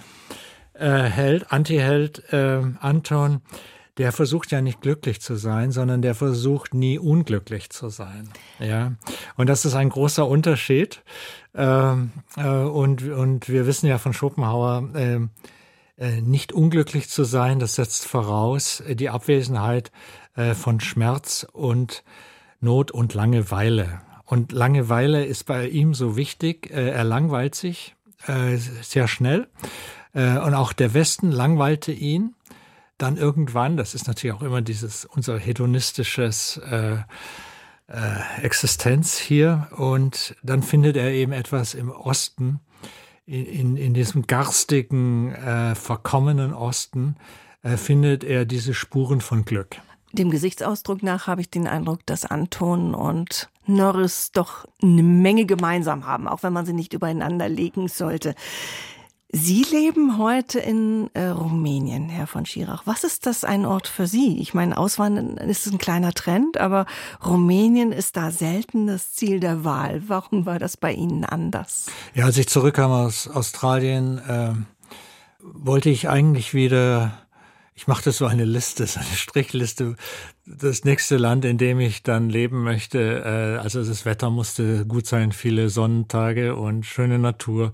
äh, 0.74 1.04
Held, 1.04 1.52
Antiheld 1.52 2.32
äh, 2.34 2.62
Anton, 2.82 3.42
der 3.98 4.12
versucht 4.12 4.52
ja 4.52 4.62
nicht 4.62 4.82
glücklich 4.82 5.22
zu 5.22 5.36
sein, 5.36 5.72
sondern 5.72 6.02
der 6.02 6.16
versucht 6.16 6.74
nie 6.74 7.00
unglücklich 7.00 7.70
zu 7.70 7.88
sein. 7.90 8.30
Ja, 8.60 8.92
und 9.38 9.48
das 9.48 9.64
ist 9.66 9.74
ein 9.74 9.90
großer 9.90 10.28
Unterschied. 10.28 11.02
Ähm, 11.56 12.12
äh, 12.36 12.48
und 12.48 13.04
und 13.04 13.50
wir 13.50 13.66
wissen 13.66 13.88
ja 13.88 13.98
von 13.98 14.14
Schopenhauer, 14.14 14.90
äh, 14.94 15.20
nicht 15.98 16.54
unglücklich 16.54 17.10
zu 17.10 17.24
sein, 17.24 17.60
das 17.60 17.76
setzt 17.76 18.06
voraus 18.06 18.82
äh, 18.82 18.96
die 18.96 19.10
Abwesenheit 19.10 19.92
äh, 20.36 20.54
von 20.54 20.80
Schmerz 20.80 21.46
und 21.52 22.04
Not 22.60 22.92
und 22.92 23.14
Langeweile. 23.14 24.02
Und 24.26 24.52
Langeweile 24.52 25.26
ist 25.26 25.46
bei 25.46 25.68
ihm 25.68 25.94
so 25.94 26.18
wichtig. 26.18 26.70
Er 26.72 27.06
langweilt 27.06 27.56
sich 27.56 27.96
sehr 28.82 29.08
schnell. 29.08 29.48
Und 30.12 30.54
auch 30.54 30.74
der 30.74 30.94
Westen 30.94 31.32
langweilte 31.32 31.94
ihn. 31.94 32.36
Dann 32.98 33.16
irgendwann, 33.16 33.78
das 33.78 33.94
ist 33.94 34.08
natürlich 34.08 34.36
auch 34.36 34.42
immer 34.42 34.62
dieses 34.62 35.06
unser 35.06 35.38
hedonistisches 35.38 36.58
äh, 36.58 36.98
äh, 37.88 38.42
Existenz 38.42 39.18
hier. 39.18 39.68
Und 39.78 40.36
dann 40.42 40.64
findet 40.64 40.98
er 40.98 41.12
eben 41.12 41.32
etwas 41.32 41.76
im 41.76 41.92
Osten, 41.92 42.60
in, 43.28 43.76
in, 43.76 43.94
diesem 43.94 44.26
garstigen, 44.26 45.34
äh, 45.34 45.76
verkommenen 45.76 46.54
Osten, 46.54 47.18
äh, 47.62 47.76
findet 47.76 48.24
er 48.24 48.46
diese 48.46 48.74
Spuren 48.74 49.20
von 49.20 49.44
Glück. 49.44 49.76
Dem 50.14 50.32
Gesichtsausdruck 50.32 51.04
nach 51.04 51.28
habe 51.28 51.42
ich 51.42 51.50
den 51.50 51.68
Eindruck, 51.68 52.06
dass 52.06 52.26
Anton 52.26 52.96
und 52.96 53.50
Norris 53.66 54.32
doch 54.32 54.66
eine 54.82 55.04
Menge 55.04 55.46
gemeinsam 55.46 56.06
haben, 56.06 56.30
auch 56.30 56.44
wenn 56.44 56.54
man 56.54 56.66
sie 56.66 56.74
nicht 56.74 56.94
übereinander 56.94 57.50
legen 57.50 57.90
sollte. 57.90 58.34
Sie 59.30 59.64
leben 59.64 60.18
heute 60.18 60.60
in 60.60 61.10
äh, 61.14 61.28
Rumänien, 61.28 62.08
Herr 62.08 62.28
von 62.28 62.46
Schirach. 62.46 62.84
Was 62.86 63.04
ist 63.04 63.26
das 63.26 63.44
ein 63.44 63.66
Ort 63.66 63.90
für 63.90 64.08
Sie? 64.08 64.40
Ich 64.40 64.54
meine, 64.54 64.78
Auswandern 64.78 65.36
ist 65.36 65.68
ein 65.68 65.78
kleiner 65.78 66.14
Trend, 66.14 66.58
aber 66.58 66.86
Rumänien 67.26 67.92
ist 67.92 68.16
da 68.16 68.32
selten 68.32 68.88
das 68.88 69.12
Ziel 69.12 69.42
der 69.42 69.66
Wahl. 69.66 70.02
Warum 70.08 70.46
war 70.46 70.60
das 70.60 70.78
bei 70.78 70.94
Ihnen 70.94 71.26
anders? 71.26 71.88
Ja, 72.14 72.24
als 72.24 72.38
ich 72.38 72.48
zurückkam 72.48 72.92
aus 72.92 73.28
Australien, 73.28 74.20
äh, 74.20 74.54
wollte 75.42 75.90
ich 75.90 76.08
eigentlich 76.08 76.54
wieder 76.54 77.12
ich 77.76 77.86
machte 77.86 78.12
so 78.12 78.26
eine 78.26 78.44
Liste, 78.44 78.88
so 78.88 79.00
eine 79.00 79.16
Strichliste, 79.16 79.98
das 80.46 80.84
nächste 80.84 81.18
Land, 81.18 81.46
in 81.46 81.58
dem 81.58 81.80
ich 81.80 82.02
dann 82.02 82.30
leben 82.30 82.64
möchte. 82.64 83.24
Äh, 83.24 83.62
also 83.62 83.84
das 83.84 84.06
Wetter 84.06 84.30
musste 84.30 84.86
gut 84.86 85.06
sein, 85.06 85.34
viele 85.34 85.70
Sonnentage 85.70 86.56
und 86.56 86.86
schöne 86.86 87.20
Natur 87.20 87.74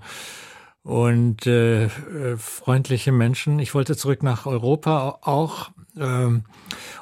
und 0.84 1.46
äh, 1.46 1.88
freundliche 2.36 3.10
Menschen. 3.10 3.58
Ich 3.58 3.74
wollte 3.74 3.96
zurück 3.96 4.22
nach 4.22 4.46
Europa 4.46 5.18
auch. 5.22 5.70
Ähm, 5.98 6.44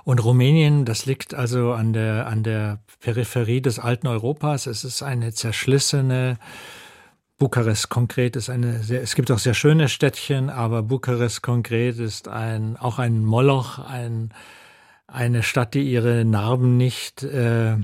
und 0.05 0.25
Rumänien, 0.25 0.85
das 0.85 1.05
liegt 1.05 1.35
also 1.35 1.73
an 1.73 1.93
der, 1.93 2.29
an 2.29 2.45
der 2.45 2.79
Peripherie 3.01 3.61
des 3.61 3.81
alten 3.81 4.07
Europas. 4.07 4.67
Es 4.67 4.85
ist 4.85 5.03
eine 5.03 5.35
zerschlissene, 5.35 6.39
Bukarest 7.39 7.89
konkret 7.89 8.37
ist 8.37 8.51
eine 8.51 8.85
sehr, 8.85 9.03
es 9.03 9.17
gibt 9.17 9.33
auch 9.33 9.41
sehr 9.41 9.55
schöne 9.55 9.89
Städtchen, 9.89 10.49
aber 10.49 10.85
Bukarest 10.85 11.43
konkret 11.43 11.99
ist 11.99 12.29
ein, 12.29 12.77
auch 12.77 13.01
ein 13.01 13.25
Moloch, 13.25 13.81
ein, 13.81 14.33
eine 15.09 15.43
Stadt, 15.43 15.75
die 15.75 15.91
ihre 15.91 16.25
Narben 16.25 16.77
nicht 16.77 17.25
äh, 17.25 17.73
äh 17.73 17.79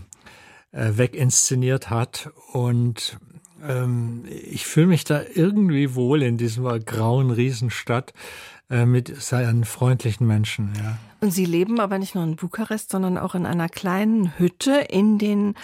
weginszeniert 0.70 1.90
hat. 1.90 2.30
Und 2.52 3.18
ähm, 3.66 4.24
ich 4.28 4.66
fühle 4.66 4.86
mich 4.86 5.04
da 5.04 5.22
irgendwie 5.34 5.94
wohl 5.94 6.22
in 6.22 6.36
dieser 6.36 6.78
grauen 6.78 7.30
Riesenstadt 7.30 8.12
äh, 8.70 8.84
mit 8.84 9.20
seinen 9.20 9.64
freundlichen 9.64 10.26
Menschen. 10.26 10.72
Ja. 10.76 10.98
Und 11.20 11.30
Sie 11.30 11.46
leben 11.46 11.80
aber 11.80 11.98
nicht 11.98 12.14
nur 12.14 12.22
in 12.24 12.36
Bukarest, 12.36 12.90
sondern 12.90 13.16
auch 13.16 13.34
in 13.34 13.46
einer 13.46 13.68
kleinen 13.68 14.38
Hütte 14.38 14.72
in 14.90 15.18
den 15.18 15.54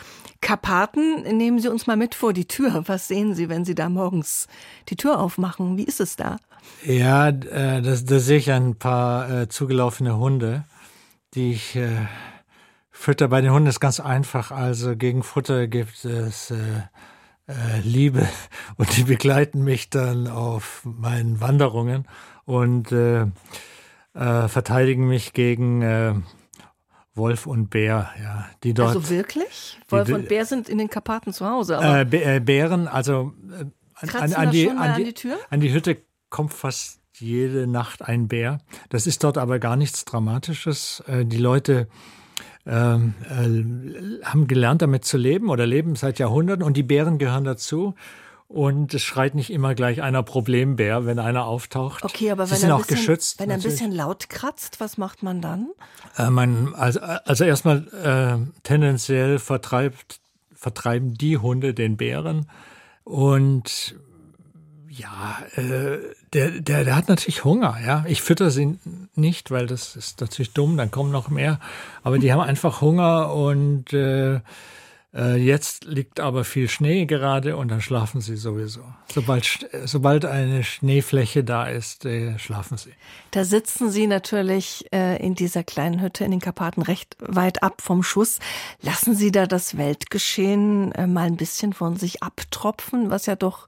Karpaten. 0.41 1.23
Nehmen 1.37 1.61
Sie 1.61 1.69
uns 1.69 1.87
mal 1.87 1.97
mit 1.97 2.15
vor 2.15 2.33
die 2.33 2.47
Tür. 2.47 2.85
Was 2.87 3.07
sehen 3.09 3.35
Sie, 3.35 3.49
wenn 3.49 3.65
Sie 3.65 3.75
da 3.75 3.89
morgens 3.89 4.49
die 4.89 4.97
Tür 4.97 5.21
aufmachen? 5.21 5.77
Wie 5.77 5.85
ist 5.85 6.01
es 6.01 6.17
da? 6.17 6.39
Ja, 6.85 7.29
äh, 7.29 7.83
da 7.83 8.19
sehe 8.19 8.39
ich 8.39 8.51
ein 8.51 8.77
paar 8.77 9.31
äh, 9.31 9.49
zugelaufene 9.49 10.17
Hunde, 10.17 10.65
die 11.35 11.53
ich 11.53 11.77
äh, 11.77 12.07
fütter. 12.91 13.29
Bei 13.29 13.43
den 13.43 13.53
Hunden 13.53 13.69
ist 13.69 13.81
ganz 13.81 14.01
einfach. 14.01 14.51
Also 14.51 14.97
gegen 14.97 15.23
Futter 15.23 15.67
gibt 15.69 16.05
es 16.07 16.53
liebe 17.83 18.29
und 18.77 18.97
die 18.97 19.05
begleiten 19.05 19.63
mich 19.63 19.91
dann 19.91 20.29
auf 20.29 20.83
meinen 20.85 21.41
Wanderungen 21.41 22.07
und 22.45 22.93
äh, 22.93 23.27
äh, 24.15 24.49
verteidigen 24.49 25.07
mich 25.09 25.33
gegen 25.33 25.83
äh, 25.83 26.15
Wolf 27.15 27.47
und 27.47 27.71
Bär, 27.71 28.11
ja, 28.21 28.47
die 28.63 28.75
dort. 28.75 28.97
Also 28.97 29.11
wirklich? 29.11 29.79
Wolf 29.89 30.07
die, 30.07 30.15
und 30.15 30.29
Bär 30.29 30.45
sind 30.45 30.69
in 30.69 30.79
den 30.79 30.89
Karpaten 30.89 31.33
zu 31.33 31.49
Hause. 31.49 31.79
Aber 31.79 32.01
äh, 32.13 32.41
Bären, 32.41 32.89
also 32.89 33.33
äh, 33.51 33.65
an, 33.95 34.09
an, 34.11 34.29
die, 34.29 34.37
an, 34.37 34.51
die, 34.51 34.71
an, 34.71 34.95
die, 34.97 35.33
an 35.51 35.61
die 35.61 35.73
Hütte 35.73 35.99
kommt 36.31 36.53
fast 36.53 37.01
jede 37.17 37.67
Nacht 37.67 38.03
ein 38.03 38.27
Bär. 38.27 38.59
Das 38.89 39.07
ist 39.07 39.23
dort 39.23 39.39
aber 39.39 39.59
gar 39.61 39.77
nichts 39.77 40.05
Dramatisches. 40.05 41.03
Äh, 41.07 41.25
die 41.25 41.39
Leute 41.39 41.89
ähm, 42.67 43.15
äh, 43.29 44.25
haben 44.25 44.47
gelernt, 44.47 44.83
damit 44.83 45.05
zu 45.05 45.17
leben 45.19 45.51
oder 45.51 45.67
leben 45.67 45.97
seit 45.97 46.19
Jahrhunderten 46.19 46.63
und 46.63 46.77
die 46.77 46.83
Bären 46.83 47.19
gehören 47.19 47.45
dazu. 47.45 47.95
und 48.49 48.95
es 48.95 49.03
schreit 49.03 49.35
nicht 49.35 49.51
immer 49.51 49.75
gleich 49.75 50.03
einer 50.03 50.23
Problembär, 50.23 51.07
wenn 51.07 51.19
einer 51.19 51.47
auftaucht. 51.47 52.05
Okay, 52.05 52.31
aber 52.31 52.47
Sie 52.47 52.53
wenn 52.53 52.59
sind 52.61 52.69
er 52.69 52.77
auch 52.77 52.81
ein 52.81 52.87
bisschen, 52.87 52.97
geschützt. 52.99 53.41
wenn 53.41 53.51
er 53.51 53.57
ein 53.57 53.63
bisschen 53.63 53.91
laut 53.91 54.29
kratzt, 54.29 54.81
was 54.81 54.97
macht 54.99 55.23
man 55.23 55.41
dann? 55.41 55.71
Äh, 56.17 56.31
man, 56.31 56.75
also, 56.75 57.01
also 57.01 57.45
erstmal 57.45 57.89
äh, 57.89 58.47
tendenziell 58.63 59.39
vertreibt, 59.39 60.21
vertreiben 60.55 61.15
die 61.15 61.39
Hunde 61.39 61.75
den 61.75 61.97
Bären 61.97 62.49
und 63.03 63.97
ja, 64.97 65.39
äh, 65.57 65.99
der, 66.33 66.51
der, 66.51 66.85
der 66.85 66.97
hat 66.97 67.09
natürlich 67.09 67.45
Hunger, 67.45 67.77
ja. 67.85 68.05
Ich 68.07 68.23
fütter 68.23 68.51
sie 68.51 68.79
nicht, 69.15 69.51
weil 69.51 69.67
das 69.67 69.97
ist 69.97 70.21
natürlich 70.21 70.53
dumm, 70.53 70.77
dann 70.77 70.91
kommen 70.91 71.11
noch 71.11 71.29
mehr. 71.29 71.59
Aber 72.03 72.19
die 72.19 72.33
haben 72.33 72.41
einfach 72.41 72.81
Hunger 72.81 73.35
und 73.35 73.93
äh, 73.93 74.41
äh, 75.15 75.37
jetzt 75.37 75.85
liegt 75.85 76.19
aber 76.19 76.45
viel 76.45 76.69
Schnee 76.69 77.07
gerade 77.07 77.57
und 77.57 77.69
dann 77.69 77.81
schlafen 77.81 78.21
sie 78.21 78.37
sowieso. 78.37 78.83
Sobald, 79.13 79.69
sobald 79.85 80.25
eine 80.25 80.65
Schneefläche 80.65 81.45
da 81.45 81.67
ist, 81.67 82.05
äh, 82.05 82.39
schlafen 82.39 82.77
sie. 82.77 82.93
Da 83.31 83.45
sitzen 83.45 83.91
Sie 83.91 84.07
natürlich 84.07 84.87
äh, 84.93 85.17
in 85.25 85.35
dieser 85.35 85.63
kleinen 85.63 86.01
Hütte 86.01 86.25
in 86.25 86.33
den 86.33 86.41
Karpaten 86.41 86.83
recht 86.83 87.17
weit 87.21 87.63
ab 87.63 87.81
vom 87.81 88.03
Schuss. 88.03 88.39
Lassen 88.83 89.15
Sie 89.15 89.31
da 89.31 89.47
das 89.47 89.77
Weltgeschehen 89.77 90.93
äh, 90.93 91.07
mal 91.07 91.27
ein 91.27 91.37
bisschen 91.37 91.73
von 91.73 91.97
sich 91.97 92.23
abtropfen, 92.23 93.11
was 93.11 93.27
ja 93.27 93.37
doch 93.37 93.67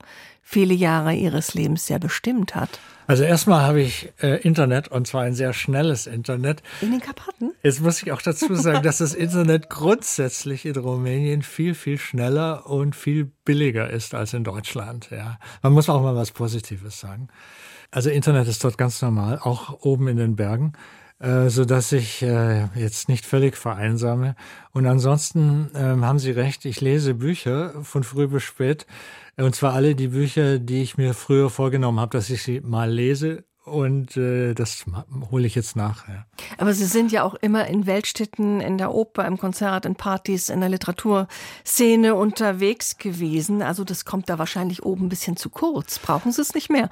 viele 0.49 0.75
Jahre 0.75 1.13
Ihres 1.13 1.55
Lebens 1.55 1.87
sehr 1.87 1.99
bestimmt 1.99 2.55
hat. 2.55 2.79
Also 3.09 3.25
erstmal 3.25 3.63
habe 3.63 3.81
ich 3.81 4.13
äh, 4.23 4.41
Internet 4.43 4.87
und 4.87 5.07
zwar 5.07 5.23
ein 5.23 5.35
sehr 5.35 5.53
schnelles 5.53 6.07
Internet. 6.07 6.63
In 6.81 6.93
den 6.93 7.01
Karpaten? 7.01 7.53
Jetzt 7.65 7.81
muss 7.81 8.01
ich 8.01 8.13
auch 8.13 8.23
dazu 8.23 8.55
sagen, 8.55 8.83
dass 8.85 8.99
das 8.99 9.13
Internet 9.13 9.69
grundsätzlich 9.69 10.65
in 10.65 10.77
Rumänien 10.77 11.43
viel, 11.43 11.75
viel 11.75 11.99
schneller 11.99 12.67
und 12.67 12.95
viel 12.95 13.25
billiger 13.45 13.91
ist 13.91 14.15
als 14.15 14.35
in 14.35 14.45
Deutschland. 14.45 15.09
Ja. 15.11 15.39
Man 15.63 15.73
muss 15.73 15.89
auch 15.89 16.01
mal 16.01 16.15
was 16.15 16.31
Positives 16.31 17.01
sagen. 17.01 17.27
Also 17.91 18.11
Internet 18.11 18.47
ist 18.47 18.63
dort 18.63 18.79
ganz 18.79 19.03
normal, 19.03 19.41
auch 19.41 19.81
oben 19.83 20.07
in 20.07 20.17
den 20.17 20.37
Bergen, 20.37 20.75
äh, 21.19 21.49
so 21.49 21.65
dass 21.65 21.91
ich 21.91 22.23
äh, 22.23 22.67
jetzt 22.77 23.09
nicht 23.09 23.27
völlig 23.27 23.57
vereinsame. 23.57 24.37
Und 24.71 24.87
ansonsten 24.87 25.71
ähm, 25.75 26.05
haben 26.05 26.21
Sie 26.21 26.31
recht, 26.31 26.65
ich 26.65 26.81
lese 26.81 27.15
Bücher 27.15 27.83
von 27.83 28.05
früh 28.05 28.29
bis 28.29 28.45
spät. 28.45 28.87
Und 29.37 29.55
zwar 29.55 29.75
alle 29.75 29.95
die 29.95 30.09
Bücher, 30.09 30.59
die 30.59 30.83
ich 30.83 30.97
mir 30.97 31.13
früher 31.13 31.51
vorgenommen 31.51 32.01
habe, 32.01 32.17
dass 32.17 32.31
ich 32.31 32.43
sie 32.43 32.61
mal 32.61 32.91
lese. 32.91 33.45
Und 33.65 34.17
äh, 34.17 34.55
das 34.55 34.85
hole 35.33 35.45
ich 35.45 35.57
jetzt 35.57 35.75
nach. 35.75 36.07
Ja. 36.07 36.25
Aber 36.57 36.73
Sie 36.73 36.85
sind 36.85 37.11
ja 37.11 37.25
auch 37.25 37.35
immer 37.35 37.67
in 37.67 37.85
Weltstädten, 37.87 38.61
in 38.61 38.79
der 38.79 38.95
Oper, 38.95 39.27
im 39.27 39.39
Konzert, 39.39 39.85
in 39.87 39.97
Partys, 39.97 40.51
in 40.51 40.61
der 40.61 40.69
Literaturszene 40.69 42.15
unterwegs 42.15 42.97
gewesen. 42.97 43.63
Also 43.63 43.83
das 43.83 44.05
kommt 44.05 44.29
da 44.29 44.39
wahrscheinlich 44.39 44.85
oben 44.85 45.07
ein 45.07 45.09
bisschen 45.09 45.37
zu 45.37 45.51
kurz. 45.51 45.99
Brauchen 45.99 46.31
Sie 46.31 46.43
es 46.43 46.55
nicht 46.55 46.71
mehr? 46.71 46.89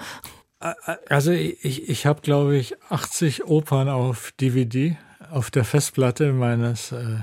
Also 1.08 1.30
ich, 1.30 1.88
ich 1.88 2.06
habe, 2.06 2.22
glaube 2.22 2.56
ich, 2.56 2.74
80 2.88 3.44
Opern 3.44 3.88
auf 3.88 4.32
DVD, 4.40 4.96
auf 5.30 5.52
der 5.52 5.64
Festplatte 5.64 6.32
meines 6.32 6.90
äh, 6.90 7.18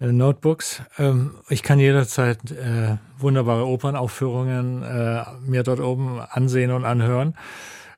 Notebooks. 0.00 0.82
Ähm, 0.98 1.36
ich 1.48 1.62
kann 1.62 1.78
jederzeit 1.78 2.50
äh, 2.50 2.96
wunderbare 3.18 3.66
Opernaufführungen 3.66 4.82
äh, 4.82 5.24
mir 5.46 5.62
dort 5.62 5.80
oben 5.80 6.20
ansehen 6.20 6.70
und 6.70 6.84
anhören. 6.84 7.36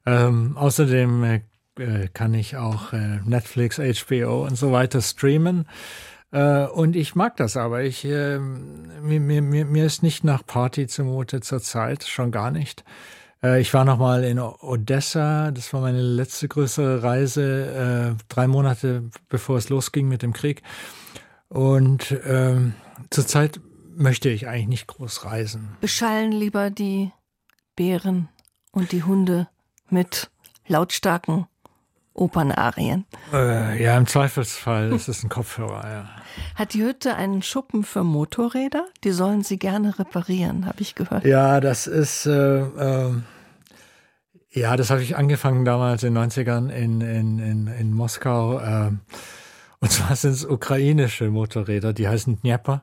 Ähm, 0.04 0.56
außerdem 0.56 1.24
äh, 1.24 1.40
äh, 1.78 2.08
kann 2.12 2.34
ich 2.34 2.56
auch 2.56 2.92
äh, 2.92 3.20
Netflix, 3.24 3.78
HBO 3.78 4.44
und 4.46 4.56
so 4.56 4.72
weiter 4.72 5.00
streamen. 5.00 5.66
Äh, 6.32 6.66
und 6.66 6.96
ich 6.96 7.14
mag 7.14 7.36
das 7.36 7.56
aber. 7.56 7.82
Ich, 7.82 8.04
äh, 8.04 8.38
mir, 8.38 9.20
mir, 9.20 9.42
mir 9.42 9.86
ist 9.86 10.02
nicht 10.02 10.24
nach 10.24 10.44
Party 10.46 10.86
zumute 10.86 11.40
zurzeit, 11.40 12.04
schon 12.04 12.30
gar 12.30 12.50
nicht. 12.50 12.84
Äh, 13.42 13.60
Ich 13.60 13.72
war 13.74 13.84
noch 13.84 13.98
mal 13.98 14.24
in 14.24 14.38
Odessa. 14.38 15.50
Das 15.50 15.72
war 15.72 15.80
meine 15.80 16.02
letzte 16.02 16.48
größere 16.48 17.02
Reise, 17.02 18.16
äh, 18.18 18.24
drei 18.28 18.46
Monate 18.46 19.04
bevor 19.28 19.56
es 19.58 19.68
losging 19.68 20.08
mit 20.08 20.22
dem 20.22 20.32
Krieg. 20.32 20.62
Und 21.48 22.16
ähm, 22.26 22.74
zurzeit 23.10 23.60
möchte 23.96 24.28
ich 24.28 24.46
eigentlich 24.46 24.68
nicht 24.68 24.86
groß 24.86 25.24
reisen. 25.24 25.76
Beschallen 25.80 26.32
lieber 26.32 26.70
die 26.70 27.12
Bären 27.76 28.28
und 28.72 28.92
die 28.92 29.02
Hunde 29.02 29.48
mit 29.88 30.30
lautstarken 30.66 31.46
Opernarien. 32.16 33.04
Äh, 33.32 33.82
ja, 33.82 33.96
im 33.96 34.06
Zweifelsfall 34.06 34.92
ist 34.92 35.08
es 35.08 35.22
ein 35.22 35.28
Kopfhörer. 35.28 35.88
Ja. 35.88 36.08
Hat 36.54 36.72
die 36.72 36.82
Hütte 36.82 37.14
einen 37.14 37.42
Schuppen 37.42 37.84
für 37.84 38.04
Motorräder? 38.04 38.86
Die 39.04 39.10
sollen 39.10 39.42
sie 39.44 39.58
gerne 39.58 39.98
reparieren, 39.98 40.66
habe 40.66 40.80
ich 40.80 40.94
gehört. 40.94 41.24
Ja, 41.24 41.60
das 41.60 41.86
ist, 41.86 42.26
äh, 42.26 42.60
äh, 42.60 43.12
ja, 44.50 44.76
das 44.76 44.90
habe 44.90 45.02
ich 45.02 45.16
angefangen 45.16 45.66
damals 45.66 46.02
in 46.02 46.14
den 46.14 46.30
90ern 46.30 46.70
in, 46.70 47.00
in, 47.02 47.38
in, 47.38 47.66
in 47.66 47.92
Moskau. 47.92 48.58
Und 49.86 49.92
zwar 49.92 50.16
sind 50.16 50.32
es 50.32 50.44
ukrainische 50.44 51.30
Motorräder, 51.30 51.92
die 51.92 52.08
heißen 52.08 52.40
Dnieper. 52.40 52.82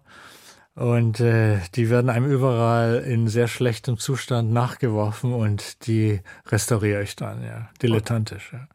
Und 0.73 1.19
äh, 1.19 1.57
die 1.75 1.89
werden 1.89 2.09
einem 2.09 2.31
überall 2.31 3.03
in 3.05 3.27
sehr 3.27 3.49
schlechtem 3.49 3.97
Zustand 3.97 4.53
nachgeworfen 4.53 5.33
und 5.33 5.85
die 5.85 6.21
restauriere 6.47 7.03
ich 7.03 7.17
dann, 7.17 7.43
ja, 7.43 7.67
dilettantisch. 7.81 8.53
Ja. 8.53 8.69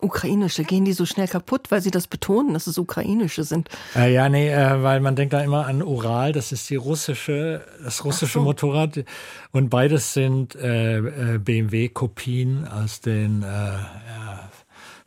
Ukrainische, 0.00 0.64
gehen 0.64 0.84
die 0.84 0.94
so 0.94 1.06
schnell 1.06 1.28
kaputt, 1.28 1.70
weil 1.70 1.80
sie 1.80 1.92
das 1.92 2.08
betonen, 2.08 2.54
dass 2.54 2.66
es 2.66 2.76
ukrainische 2.76 3.44
sind? 3.44 3.68
Äh, 3.94 4.12
ja, 4.12 4.28
nee, 4.28 4.50
äh, 4.50 4.82
weil 4.82 4.98
man 4.98 5.14
denkt 5.14 5.32
da 5.32 5.40
immer 5.40 5.66
an 5.66 5.80
Ural, 5.80 6.32
das 6.32 6.50
ist 6.50 6.68
die 6.70 6.76
russische, 6.76 7.64
das 7.84 8.04
russische 8.04 8.40
so. 8.40 8.42
Motorrad. 8.42 9.04
Und 9.52 9.70
beides 9.70 10.12
sind 10.12 10.56
äh, 10.56 10.98
äh, 10.98 11.38
BMW-Kopien 11.38 12.66
aus 12.66 13.00
den 13.00 13.44
äh, 13.44 13.46
ja, 13.46 14.50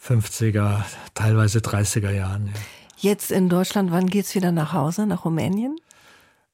50er, 0.08 0.84
teilweise 1.14 1.60
30er 1.60 2.12
Jahren. 2.12 2.48
Ja. 2.48 2.62
Jetzt 3.00 3.32
in 3.32 3.50
Deutschland, 3.50 3.92
wann 3.92 4.08
geht's 4.08 4.34
wieder 4.34 4.52
nach 4.52 4.74
Hause, 4.74 5.06
nach 5.06 5.26
Rumänien? 5.26 5.76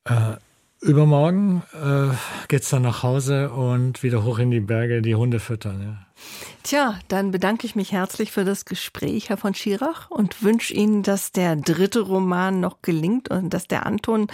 Äh, 0.03 0.35
übermorgen 0.83 1.63
äh, 1.73 2.13
geht's 2.47 2.69
dann 2.69 2.83
nach 2.83 3.03
Hause 3.03 3.51
und 3.51 4.03
wieder 4.03 4.23
hoch 4.23 4.39
in 4.39 4.51
die 4.51 4.59
Berge, 4.59 5.01
die 5.01 5.15
Hunde 5.15 5.39
füttern. 5.39 5.81
Ja. 5.81 6.05
Tja, 6.63 6.99
dann 7.09 7.31
bedanke 7.31 7.67
ich 7.67 7.75
mich 7.75 7.91
herzlich 7.91 8.31
für 8.31 8.45
das 8.45 8.63
Gespräch, 8.63 9.29
Herr 9.29 9.37
von 9.37 9.53
Schirach, 9.53 10.09
und 10.09 10.43
wünsche 10.43 10.73
Ihnen, 10.73 11.03
dass 11.03 11.33
der 11.33 11.57
dritte 11.57 12.01
Roman 12.01 12.61
noch 12.61 12.81
gelingt 12.81 13.29
und 13.29 13.49
dass 13.49 13.67
der 13.67 13.85
Anton 13.85 14.27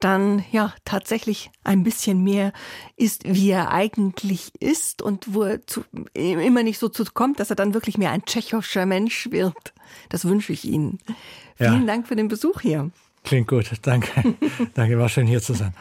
dann 0.00 0.44
ja 0.50 0.74
tatsächlich 0.84 1.50
ein 1.62 1.84
bisschen 1.84 2.24
mehr 2.24 2.52
ist, 2.96 3.22
wie 3.24 3.50
er 3.50 3.70
eigentlich 3.70 4.50
ist 4.58 5.02
und 5.02 5.32
wo 5.32 5.44
er 5.44 5.66
zu, 5.66 5.84
immer 6.14 6.64
nicht 6.64 6.78
so 6.78 6.88
zu 6.88 7.04
kommt, 7.04 7.38
dass 7.38 7.50
er 7.50 7.56
dann 7.56 7.74
wirklich 7.74 7.98
mehr 7.98 8.10
ein 8.10 8.24
tschechischer 8.24 8.86
Mensch 8.86 9.30
wird. 9.30 9.74
Das 10.08 10.24
wünsche 10.24 10.52
ich 10.52 10.64
Ihnen. 10.64 10.98
Ja. 11.58 11.70
Vielen 11.70 11.86
Dank 11.86 12.08
für 12.08 12.16
den 12.16 12.28
Besuch 12.28 12.60
hier. 12.60 12.90
Klingt 13.22 13.48
gut, 13.48 13.70
danke. 13.82 14.36
danke, 14.74 14.98
war 14.98 15.08
schön 15.08 15.26
hier 15.26 15.40
zu 15.40 15.54
sein. 15.54 15.72